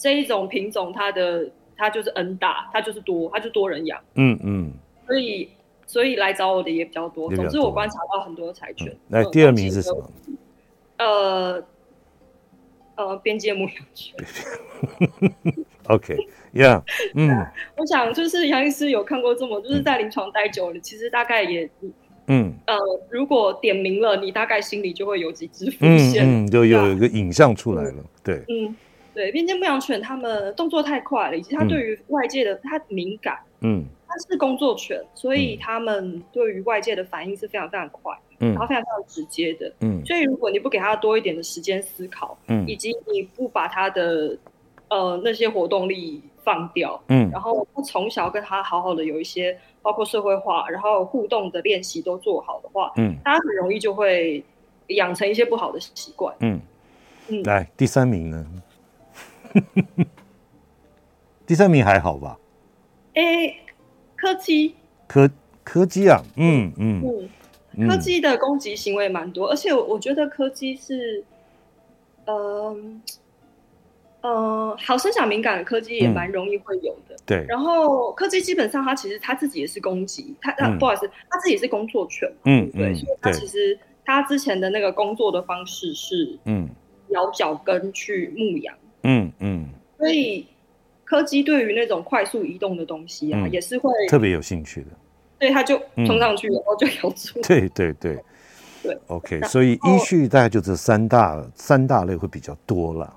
[0.00, 4.00] 这一种品种，它的它就是 N 大，它就是多，它就多人养。
[4.14, 4.72] 嗯嗯。
[5.04, 5.50] 所以
[5.88, 7.34] 所以来找我的也比较多。
[7.34, 8.96] 总之我观察到很多柴犬。
[9.08, 10.08] 那第二名是什么？
[10.98, 11.64] 呃
[12.94, 14.14] 呃，边界牧羊犬。
[15.88, 16.82] OK，Yeah，
[17.14, 17.46] 嗯。
[17.76, 21.68] 我想就是杨医师有看过这么，就是在临床待久了，其实大概也
[22.26, 22.76] 嗯呃，
[23.10, 28.04] 如果点名了，你大概心里就会有几只浮现，嗯就有一个影像出来了。
[28.22, 28.76] 对，嗯。
[29.14, 44.38] 对，边境牧羊犬，它们动作太快了，以及它对于外界的它敏感，嗯，它是工作犬，所以它们对于外界的反应是非常非常快，嗯，然后非常非常直接的，嗯，所以如果你不给它多一点的时间思考，嗯，以及你不把它的
[44.88, 54.42] 呃那些活动力放掉，嗯，然后他从小跟他好好的有一些包括社会化，然后互动的练习都做好的话，嗯，他很容易就会
[54.88, 56.60] 养成一些不好的习惯，嗯
[57.28, 57.42] 嗯。
[57.44, 58.46] 来第三名呢？
[61.46, 62.38] 第三名还好吧？
[63.14, 63.56] 哎、欸，
[64.16, 64.74] 柯基，
[65.06, 65.30] 柯
[65.64, 67.28] 柯基啊，嗯嗯
[67.76, 71.24] 嗯，柯基的攻击行为蛮多，而且我觉得柯基是，
[72.26, 73.02] 嗯、呃、嗯、
[74.20, 77.46] 呃，好生长敏感的柯基也蛮容易会有的，嗯、对。
[77.48, 86.68] 然后柯基基本上它其实它自己也是攻击，它、嗯、不好意思，它自己是工作犬，嗯对，所以它其实它之前的那个工作的方式是，嗯，
[87.08, 89.66] 咬脚跟去牧羊，嗯嗯，
[89.98, 90.46] 所以。
[91.10, 94.88] 柯基对于那种快速移动的东西啊，嗯、也是会特别有兴趣的。
[95.38, 97.40] 对，他就冲上去，然后就咬住。
[97.40, 98.18] 对对对
[98.84, 99.40] 对，OK。
[99.44, 103.10] 所以依序大概就这三大三大类会比较多了。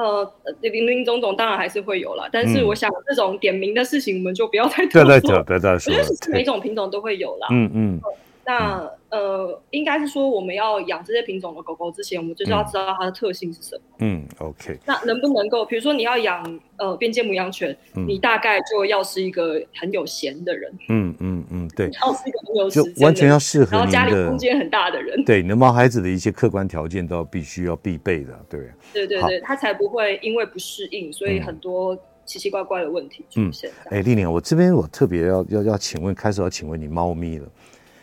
[0.00, 0.32] 呃，
[0.62, 5.20] 林林总总当然还是会有了，但是我想这种点名的事情，我们就不要再多了。
[5.20, 7.48] 对对对对，我觉得每种品种都会有啦。
[7.50, 8.00] 嗯嗯。
[8.46, 13.82] 那、嗯、呃，应该是说我们要养这些品种的狗狗之前，我们就是要知道它的特性是什么。
[13.98, 14.78] 嗯，OK。
[14.86, 20.72] 那能不能够，比如说你要养呃边界牧羊犬，嗯，你大概就要是一个很有闲的人。
[20.88, 25.22] 嗯嗯嗯，对，要是一个很有时间就完全要适合，然后家里空间很大的人。
[25.24, 28.60] 对，你的毛孩子的一些客观条件都要必须要必备的，对。
[28.92, 33.70] 对对对，他才不会因为不适应，所以很多奇奇怪怪的问题出现。
[33.90, 37.46] 哎、嗯，丽玲，我这边我特别要要要请问，开始要请问你猫咪了。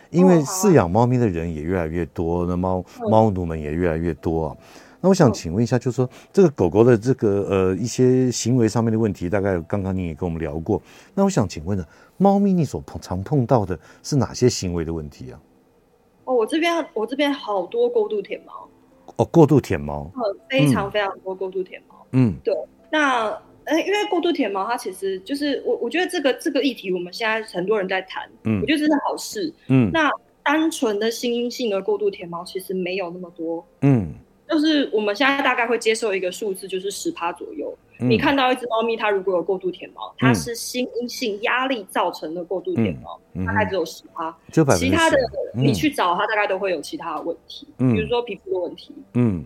[0.10, 4.58] 因为饲养猫咪的人也越来越多，那猫猫奴们也越来越多啊。
[5.00, 10.82] 那我想请问一下，就是说这个狗狗的这个呃一些行为上面的问题，大概刚刚你也跟我们聊过。
[11.13, 11.86] 那我想请问呢，
[12.17, 15.39] 猫咪你所碰常碰到的是哪些行为的问题啊？
[16.26, 18.67] 哦，我这边我这边好多过度舔毛。
[19.17, 20.12] 哦，过度舔毛。
[20.50, 22.06] 非常非常多过度舔毛。
[22.12, 22.54] 嗯，对，
[22.91, 23.38] 那。
[23.68, 29.92] 呃，因为过度舔毛，它其实就是我，我觉得这个这个议题，我们现在很多人在谈，嗯，我觉得这是好事，嗯。
[29.92, 30.10] 那
[30.42, 34.14] 单纯的心因性的过度舔毛，其实没有那么多，嗯。
[34.50, 38.10] 就是我们现在大概会接受一个数字，就是十趴左右，嗯。
[38.10, 44.34] 你看到一只猫咪，它如果有过度舔毛，它是心因性压力造成的过度舔毛，嗯，大概只有十趴，
[44.78, 45.18] 其他的
[45.54, 49.44] 你去找它，大概都会有其他的问题，嗯，比如说皮肤的问题，嗯。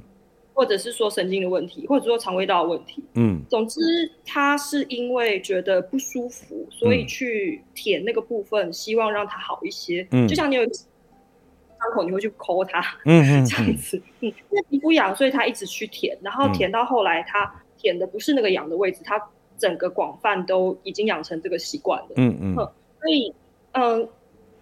[0.53, 3.79] 或者是说神经的问题，或者说肠胃道的问题，嗯，总之
[4.25, 10.05] 他是因为觉得不舒服，所以去舔那个部分，嗯、希望让它好一些。
[10.11, 10.83] 嗯，就像你有伤
[11.93, 19.19] 口，你会去抠它，嗯 这样子，嗯，因为皮肤痒，所以他一直去舔，然后舔到后来，他舔的不是那个痒的位置，他
[19.57, 23.33] 整个广泛都已经养成这个习惯了，嗯嗯，所以
[23.71, 24.07] 嗯，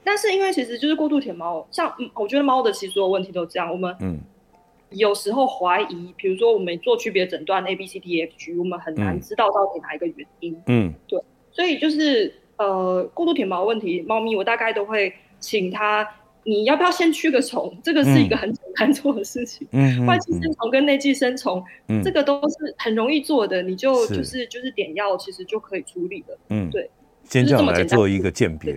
[0.03, 4.19] 但是因为其实就是过度舔猫，像我觉得猫的其实所有问题都这样，我们嗯。
[4.91, 10.59] 有时候怀疑，比如说我们做区别诊断 A B C D E F G，我们很难知道到底哪一个原因。
[10.65, 11.21] 嗯，对，
[11.51, 16.07] 所以就是呃过度舔毛问题，猫咪我大概都会请它，
[16.43, 17.77] 你要不要先驱个虫？
[17.83, 19.67] 这个是一个很简单做的事情。
[19.71, 26.37] 嗯，外寄生虫跟内寄生虫，嗯，这个都是很容易做的，你就就是就是点药，其实就可以处理的。
[26.49, 26.89] 嗯，对，
[27.23, 28.75] 先这样来做一个鉴别。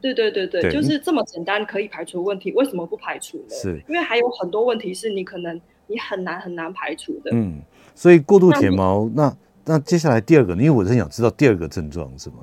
[0.00, 3.50] 对对对对，对，就是这么简单可以排除问题，为什么不排除呢？
[3.50, 7.30] 是因为还有很多问题是你可能你很难很难排除的。
[7.32, 7.60] 嗯，
[7.94, 9.24] 所以过度舔毛，那
[9.64, 12.36] 那，那接下来第二个，因为我很想知道第二个症状是吗？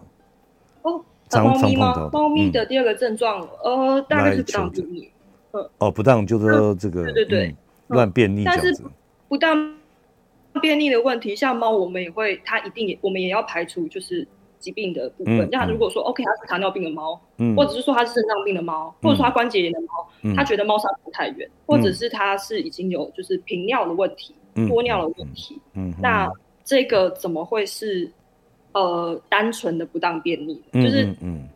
[0.81, 2.09] 哦，猫咪吗？
[2.11, 5.09] 猫咪的第二个症状，嗯、呃，大概是不当便秘。
[5.51, 7.57] 嗯，哦，不当就是说这个，对对对，嗯、
[7.89, 8.43] 乱便秘。
[8.43, 8.75] 但是
[9.29, 9.75] 不当
[10.61, 14.27] 便秘的问题，像猫我们也会，它一定也我们也要排除，就是。
[14.63, 26.31] 疾病的部分，那、嗯、如果说 OK，它是糖尿病的猫、嗯，或者是说它是肾脏病的猫、嗯，或者说它关节炎的猫，它、嗯、觉得猫砂不太远、嗯，或者是它是已经有就是频尿的问题、嗯、多尿的问题，嗯，嗯那
[26.63, 28.09] 这个怎么会是
[28.71, 30.63] 呃单纯的不当便利？
[30.71, 31.47] 就是嗯，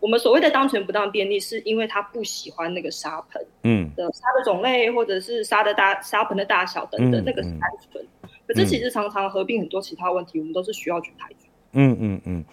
[0.00, 3.90] 我们所谓的单纯不当便利，是因为他不喜欢那个沙盆，嗯。
[3.94, 8.30] 的沙的种类，或者是沙的大沙盆的大小等等，嗯、那个是单纯、嗯。
[8.48, 11.49] 可是其实常常合并很多其他问题，我们都是需要去排除。
[11.72, 12.44] 嗯嗯嗯，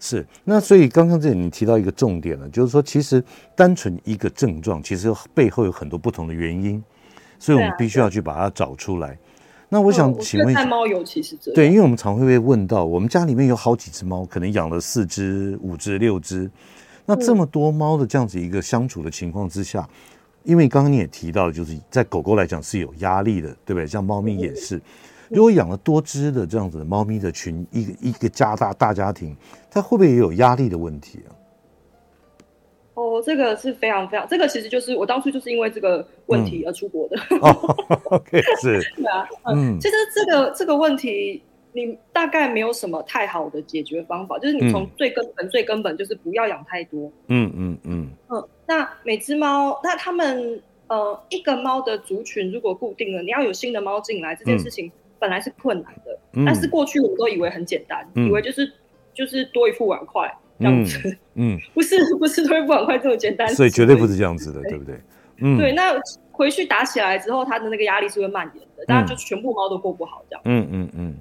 [0.00, 0.26] 是。
[0.44, 3.22] 那所以刚刚这里你提到一个重点了，就是说其实
[3.54, 6.82] 单纯一个症状，其实背后有很多不同的原因，
[7.38, 9.18] 所以我们必须要去把它找出来。
[9.68, 16.50] 那我想请问一下，猫尤其是这，对，因为我们常会被问到，我们家里面有好几只猫，可能养了四只、五只、六只，
[17.06, 19.88] 那这么多猫的这样子一个相处的情况之下，
[20.44, 23.86] 因为刚刚你也提到，就是在狗狗来讲是有压力的，对不对？
[23.86, 24.78] 像猫咪也是。
[25.32, 29.36] 如果养了多只的这样子的猫咪的群，一个一个家大大家庭，
[29.70, 31.32] 它会不会也有压力的问题啊？
[32.94, 37.16] 哦，这个是非常非常，这个其实就是我当初就是因为这个问题而出国的。
[37.30, 37.76] 嗯、哦
[38.10, 38.80] ，OK，是。
[38.94, 47.10] 对啊，嗯，其实这个这个问题，你大概没有什么太好的解决方法，就是你从最根本、嗯、最根本就是不要养太多。
[47.28, 48.10] 嗯嗯嗯。
[48.28, 54.92] 嗯，那每只猫，那他们呃一个猫的族群如果固定了，你要有新的猫进来，这件事情
[55.22, 56.18] 本来是困难的。
[56.34, 58.70] 嗯、但是过去我们都以为很简单，嗯、以为就是
[59.14, 60.28] 就是多一副碗筷。
[60.58, 65.00] 这样子，嗯，嗯 不是不是多一副碗筷这么简单，所以绝对不是这样子的，对，不对？
[65.38, 65.72] 嗯，对。
[65.72, 65.92] 那
[66.30, 70.42] 回去打起来之后，它的那个压力是会蔓延的，大家就全部猫都过不好这样。
[70.44, 71.16] 嗯嗯嗯。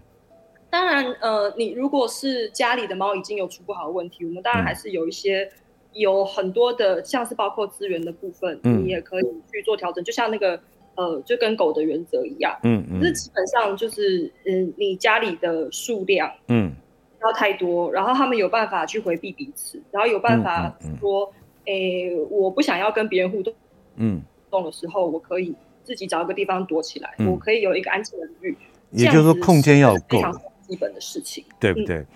[0.69, 5.49] 当然，呃，你如果是家里的猫已经有出不好的问题，我们当然还是有一些
[5.93, 10.03] 有很多的，像是包括资源的部分，嗯、你也可以去做调整。
[10.03, 10.61] 就像那个
[11.01, 16.73] 呃，就跟狗的原则一样，嗯嗯，是基本上就是嗯、呃，你家里的数量，嗯。
[17.19, 21.31] 不要太多，然后他们有办法去回避彼此，然后有办法说，
[21.65, 22.17] 诶、嗯。
[22.17, 23.53] 嗯欸，我不想要跟别人互动，
[23.95, 28.57] 嗯，动的时候，我可以自己找一个地方躲起来，嗯、我可以有一个安静的领域。
[28.89, 30.33] 也就是说，空间要够，非常
[30.67, 32.07] 基本的事情，对不对、嗯、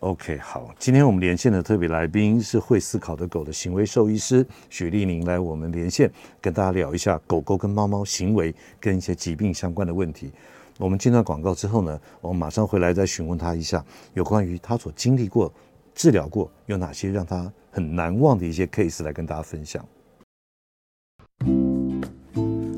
[0.00, 10.30] ？OK，好，今天我们连线的特别来宾是会思考的狗的行为兽医师许丽宁，来我们连线跟大家聊一下狗狗跟猫猫行为跟一些疾病相关的问题。
[10.78, 13.82] 我们进段广告之后呢，我们马上回来再询问他一下，
[14.12, 15.50] 有关于他所经历过、
[15.94, 19.82] 治疗过有哪些让他很难忘的一些 case 来跟大家分享。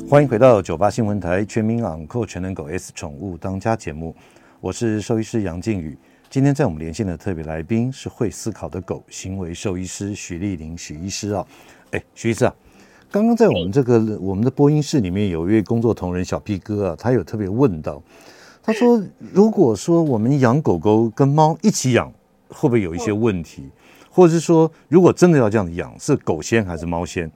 [0.09, 4.15] 欢迎回到九八新闻台全民昂购全能狗 S 宠物当家节目，
[4.61, 5.99] 我是兽医师杨静宇。
[6.31, 11.47] 今天在我们连线的特别来宾是会思考的狗行为兽医师许丽玲许医师啊，
[11.93, 12.55] 哎，许医师啊。
[13.11, 18.03] 刚刚在我们这个我们的播音室里面，有一位工作同仁小 P 哥啊，他有特别问到，
[18.63, 19.03] 他说
[19.33, 22.13] ：“如果说我们养狗狗跟猫一起养，
[22.49, 23.71] 会不会有一些问题？
[24.11, 27.31] 或者是说，如果真的要这样子养，是狗先还是猫先？”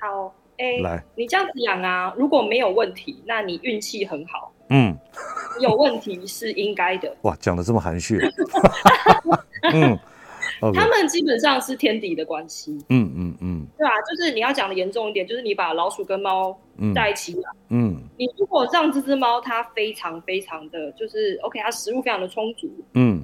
[0.00, 4.52] 好，哎，来，你这样子养啊，如果没有问题，那你运气很好。
[4.70, 4.94] 嗯，
[5.60, 7.14] 有问题是应该的。
[7.22, 8.18] 哇，讲的这么含蓄。
[9.72, 9.98] 嗯。
[10.60, 10.74] Okay.
[10.74, 16.58] 他们基本上是天敌的关系，嗯嗯嗯，对啊，就是你要讲的严重一点，就是你把老鼠跟猫
[16.92, 23.22] 在一起养，嗯，你如果让这只猫它非常非常的就是 OK，它食物非常的充足，嗯，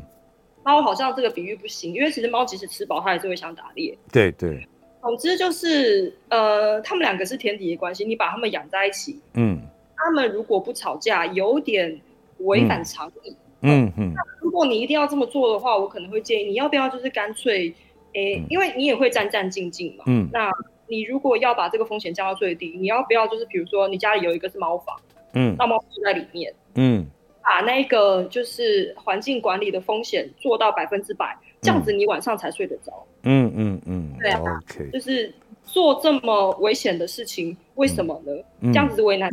[0.62, 4.64] 猫好像这个比喻不行，因为其实猫即使吃饱，它还是会想打猎，对对，
[5.02, 9.58] 总之就是呃，他们两个是天敌的关系，你把他们养在一起，嗯，
[9.96, 12.00] 他们如果不吵架，有点
[12.44, 13.36] 违反常理。
[13.62, 13.92] 嗯嗯。
[13.96, 17.72] 嗯，那如果你一定要这么做的话，我可能会建议你要不要就是干脆，
[18.12, 20.04] 诶、欸，嗯、因为你也会战战兢兢嘛。
[20.06, 20.50] 嗯，那
[20.86, 24.94] 你如果要把这个风险降到最低，你要不要就是比如说你家里有一个是猫房，
[25.32, 27.06] 嗯，那猫住在里面，嗯，
[27.42, 32.92] 把那个就是环境管理的风险做到百分之百，这样子你晚上才睡得着。
[33.22, 35.32] 嗯嗯嗯，对啊，OK，就是
[35.64, 38.32] 做这么危险的事情，为什么呢？
[38.60, 39.32] 嗯、这样子是为难。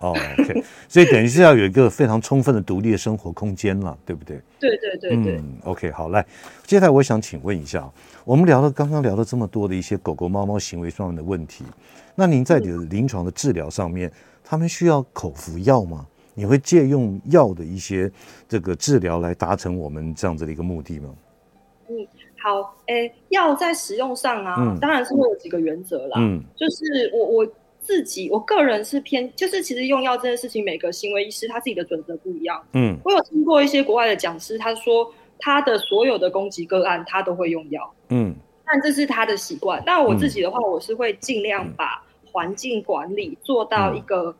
[0.00, 4.40] 哦，OK，所以等于是要有一个非常充分的独立的生活空间了，对不对？
[4.58, 5.36] 对对对对。
[5.36, 6.24] 嗯，OK，好，来，
[6.64, 7.90] 接下来我想请问一下，
[8.24, 11.64] 我们聊了刚刚聊了这么多的一些狗狗、猫猫行为上面的问题，
[12.14, 14.10] 那您在你的临床的治疗上面，
[14.42, 16.06] 他们需要口服药吗？
[16.34, 18.10] 你会借用药的一些
[18.48, 21.10] 这个治疗来达成我们这样子的一个目的吗？
[21.88, 22.06] 嗯，
[22.42, 27.46] 好，诶，药在使用上啊，嗯、当然是会有几个原则啦，嗯，就是我我。
[27.90, 32.62] 自己，我个人是偏，就是其实用药这件事情，每个行为医师他自己的准则不一样。
[32.74, 37.92] 嗯，我有听过一些国外的讲师，他说他的所有的攻击个案，他都会用药。
[38.10, 38.32] 嗯，
[38.64, 39.82] 但这是他的习惯。
[39.84, 44.32] 但我自己的话，我是会尽量把环境管理做到一个、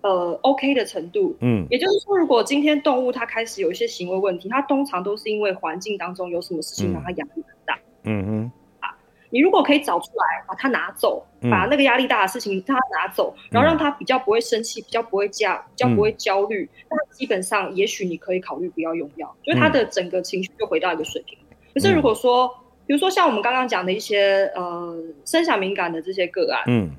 [0.00, 1.36] 嗯、呃 OK 的程度。
[1.38, 7.78] 嗯，也就是说，如果今天动物它开始有一些行为问题，它通常都是因为环境当中有什么事情让它压力很大。
[8.02, 8.50] 嗯哼。
[9.36, 21.38] 你如果可以找出来，把它拿走，把那个压力大的事情让它拿走，嗯、然后让他比较不会生气，比较不会加，比较不会焦虑，那、嗯、基本上也许你可以考虑不要用药，就是他的整个情绪就回到一个水平。
[21.50, 22.48] 嗯、可是如果说，
[22.86, 26.90] 比如说像我们刚刚讲的一些呃声响敏感的这些个案，嗯，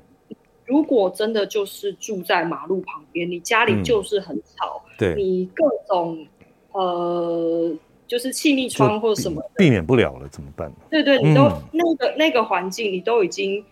[0.64, 6.24] 如果真的就是住在马路旁边，你家里就是很吵，嗯、对，你各种
[6.70, 7.76] 呃。
[8.08, 10.72] 就是气密窗或者什么避，避免不了了，怎么办？
[10.90, 13.62] 对对，你都、嗯、那个那个环境，你都已经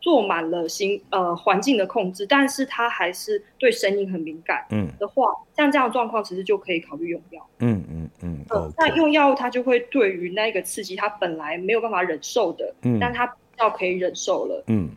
[0.00, 7.84] 做满了新呃环境的控制，但是它还是对声音很敏感，嗯的话，嗯、像这样的状况，其实就可以考虑用药、嗯。
[7.90, 8.72] 嗯嗯嗯。
[8.78, 14.88] 那用药物它就会对于那个刺激，它本来没有办法忍受的，嗯，但它比较可以忍受了，嗯。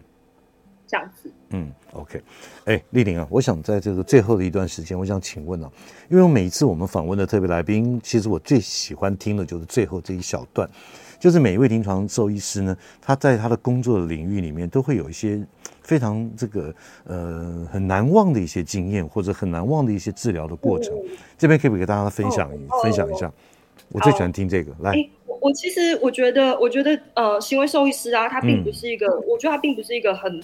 [0.93, 2.21] 这样子，嗯，OK，
[2.65, 5.71] 哎，丽玲啊，我想在这个最后的一段时间，我想请问啊，
[6.07, 10.69] 因为每一次我们访问的特别来宾，其实我最喜欢听的就是最后这一小段，
[11.19, 15.43] 就是每一位临床兽医师呢，他在他的工作的领域里面，都会有一些
[15.81, 16.71] 非常这个
[17.05, 20.93] 呃很难忘的一些经验，或者很难忘的一些治疗的过程。
[20.95, 23.25] 嗯、这边可以不可以给大家分享、哦、分享一下？
[23.25, 23.33] 哦、
[23.93, 24.71] 我最喜欢听这个。
[24.81, 24.93] 来，
[25.25, 30.41] 我我其实我觉得，我觉得呃，行为兽医师啊，他并不是一个，嗯、我觉得他并不是一个很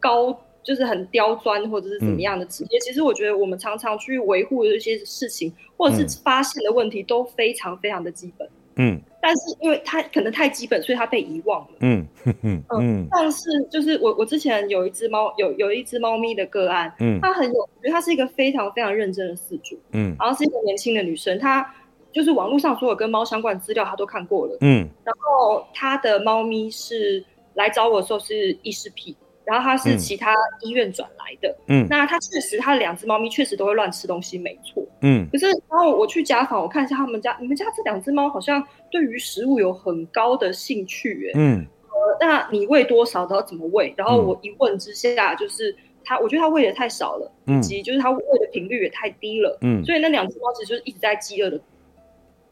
[0.00, 0.38] 高。
[0.60, 8.46] 就是很刁钻或者是怎么样的职业，嗯、其实我觉得我们常常去维护的一些事情，或者是发现的问题都非常非常的基本。
[8.76, 11.68] 嗯，但是因为它可能太基本，所以它被遗忘了。
[11.80, 12.06] 嗯
[12.42, 13.08] 嗯嗯。
[13.10, 21.66] 但是就是我我之前有一只猫，有有一只猫咪的个案，嗯，它很有，我觉得它是一个非常非常认真的饲主，嗯，然后是一个年轻的女生，她
[22.12, 27.24] 就是网络上所有跟猫相关的资料她都看过了，嗯，然后她的猫咪是
[27.54, 29.16] 来找我的时候是异食癖。
[29.48, 35.26] 然后它是其他医院转来的，嗯，那它确实，他的两只猫咪确实都会乱吃东西，没错，嗯。
[35.32, 41.66] 可是，然后我去家访，我看一下他们家，你们家这两只猫好像对于食物有很高的兴趣，哎，嗯。
[41.88, 43.94] 呃，那你喂多少，然后怎么喂？
[43.96, 45.74] 然后我一问之下，就是
[46.04, 49.82] 它，我觉得它喂的太少了，以及就是它喂的频率也太低了，嗯。
[49.82, 51.58] 所以那两只猫其实就是一直在饥饿的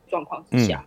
[0.09, 0.82] 状况之下，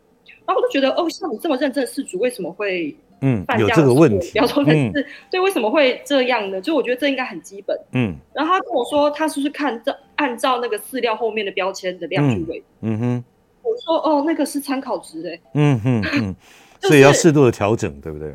[0.47, 2.97] 然后我就觉得，哦，像你这么认真的饲主，为什么会？
[3.21, 6.61] 嗯，有这个问题，比方说的是，对，为什么会这样呢？
[6.61, 7.77] 就我觉得这应该很基本。
[7.91, 12.63] 嗯，然后他跟我说，他是不是看照按照那个饲料后面的标签的量去喂？
[12.81, 13.23] 嗯哼，
[13.61, 15.41] 我说哦，那个是参考值诶。
[15.53, 16.35] 嗯哼 嗯，
[16.81, 18.33] 所以要适度的调整，对不对？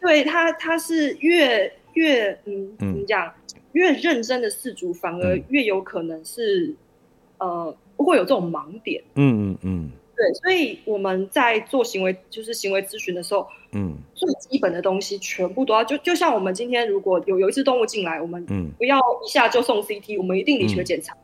[0.00, 3.32] 对他，他是越越嗯怎么讲，
[3.72, 6.74] 越认真的饲主，反而越有可能是
[7.38, 9.02] 呃不会有这种盲点。
[9.16, 9.90] 嗯嗯嗯。
[10.16, 21.16] 对，所以我们在做行为，就是行为咨询的时候，嗯，最基本的东西全部都要，就就像我们今天如果有有一只动物进来，我们嗯不要一下就送 CT，我们一定理学检查。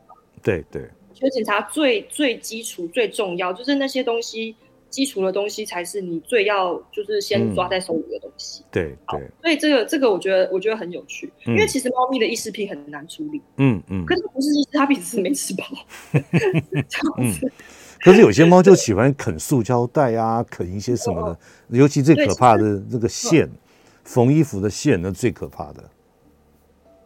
[0.43, 4.55] 对对，理学检查最最基础最重要，就是那些东西
[4.89, 8.63] 基础的东西才是你最要就是先抓在手里的东西。
[8.71, 13.39] 对对，所以这个这个我觉得我觉得很有趣，因为其实猫咪的异识癖很难处理。
[13.57, 15.63] 嗯嗯，可是不是意思它平时没吃饱，
[16.89, 17.51] 这样子。
[18.01, 21.37] 可是有些猫就喜欢啃塑胶袋啊， 啃一些什么的，哦、
[21.69, 23.49] 尤其最可怕的那个线，
[24.03, 25.83] 缝、哦、衣服的线，那最可怕的。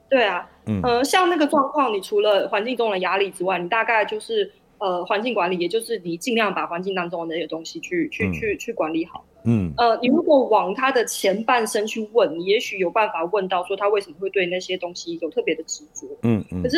[0.08, 9.26] 对啊，嗯呃，像那个状况，你除了环境中的压力之外，你大概就是呃环境管理，也就是你尽量把环境当中的那些东西去去去去管理好。
[9.43, 16.08] 嗯呃，你如果往它的前半生去问，你也许有办法问到说它为什么会对那些东西有特别的执着。
[16.22, 16.78] 嗯嗯，可是。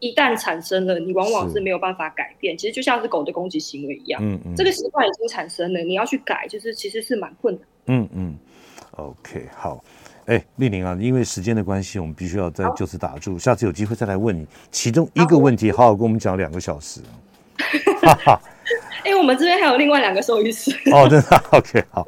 [0.00, 2.58] 一旦产生了，你往往是没有办法改变。
[2.58, 7.62] 其实就像是狗的攻击行为一样，嗯嗯，这个习惯已经产生了，你要去改，就是其实是蛮困难。
[7.86, 8.36] 嗯嗯
[8.96, 9.84] ，OK，好，
[10.26, 17.00] 哎，丽玲啊，因为时间的关系，我们必须要再就此打住，下次有机会再来问你其中一个问题，好好跟我们讲两个小时。
[18.02, 18.40] 哈哈。
[19.04, 20.70] 哎，我们这边还有另外两个兽医师。
[20.92, 22.06] 哦，真的，OK，好，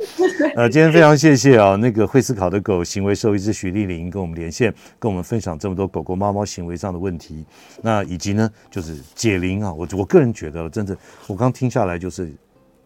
[0.57, 7.45] 呃，今天非常谢谢啊，那个会思考的狗行为兽医师许丽玲跟我们连线，跟我们分享这么多狗狗、猫猫行为上的问题，
[7.81, 10.97] 那以及呢，就是解铃啊，我我个人觉得，真的，
[11.27, 12.31] 我刚听下来就是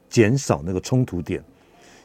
[0.08, 1.42] 减少那个冲突点，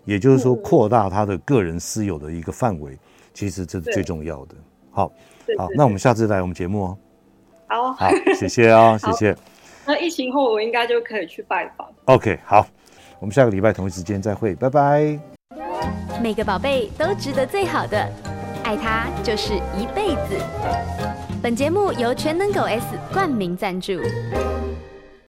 [0.06, 2.98] 也就是说扩大他的个人私有的一个范围，
[3.34, 4.56] 其实这是最重要的。
[4.90, 5.12] 好，
[5.58, 6.98] 好，那我们下次来我们节目哦。
[7.68, 9.36] 好，好，谢谢啊，谢谢。
[9.86, 11.88] 那疫情后，我应该就可以去拜访。
[12.06, 12.66] OK，好，
[13.20, 15.20] 我们下个礼拜同一时间再会，拜拜。
[16.22, 18.08] 每个宝贝都值得最好的，
[18.64, 20.38] 爱他就是一辈子。
[21.42, 23.94] 本节目由全能狗 S 冠名赞助。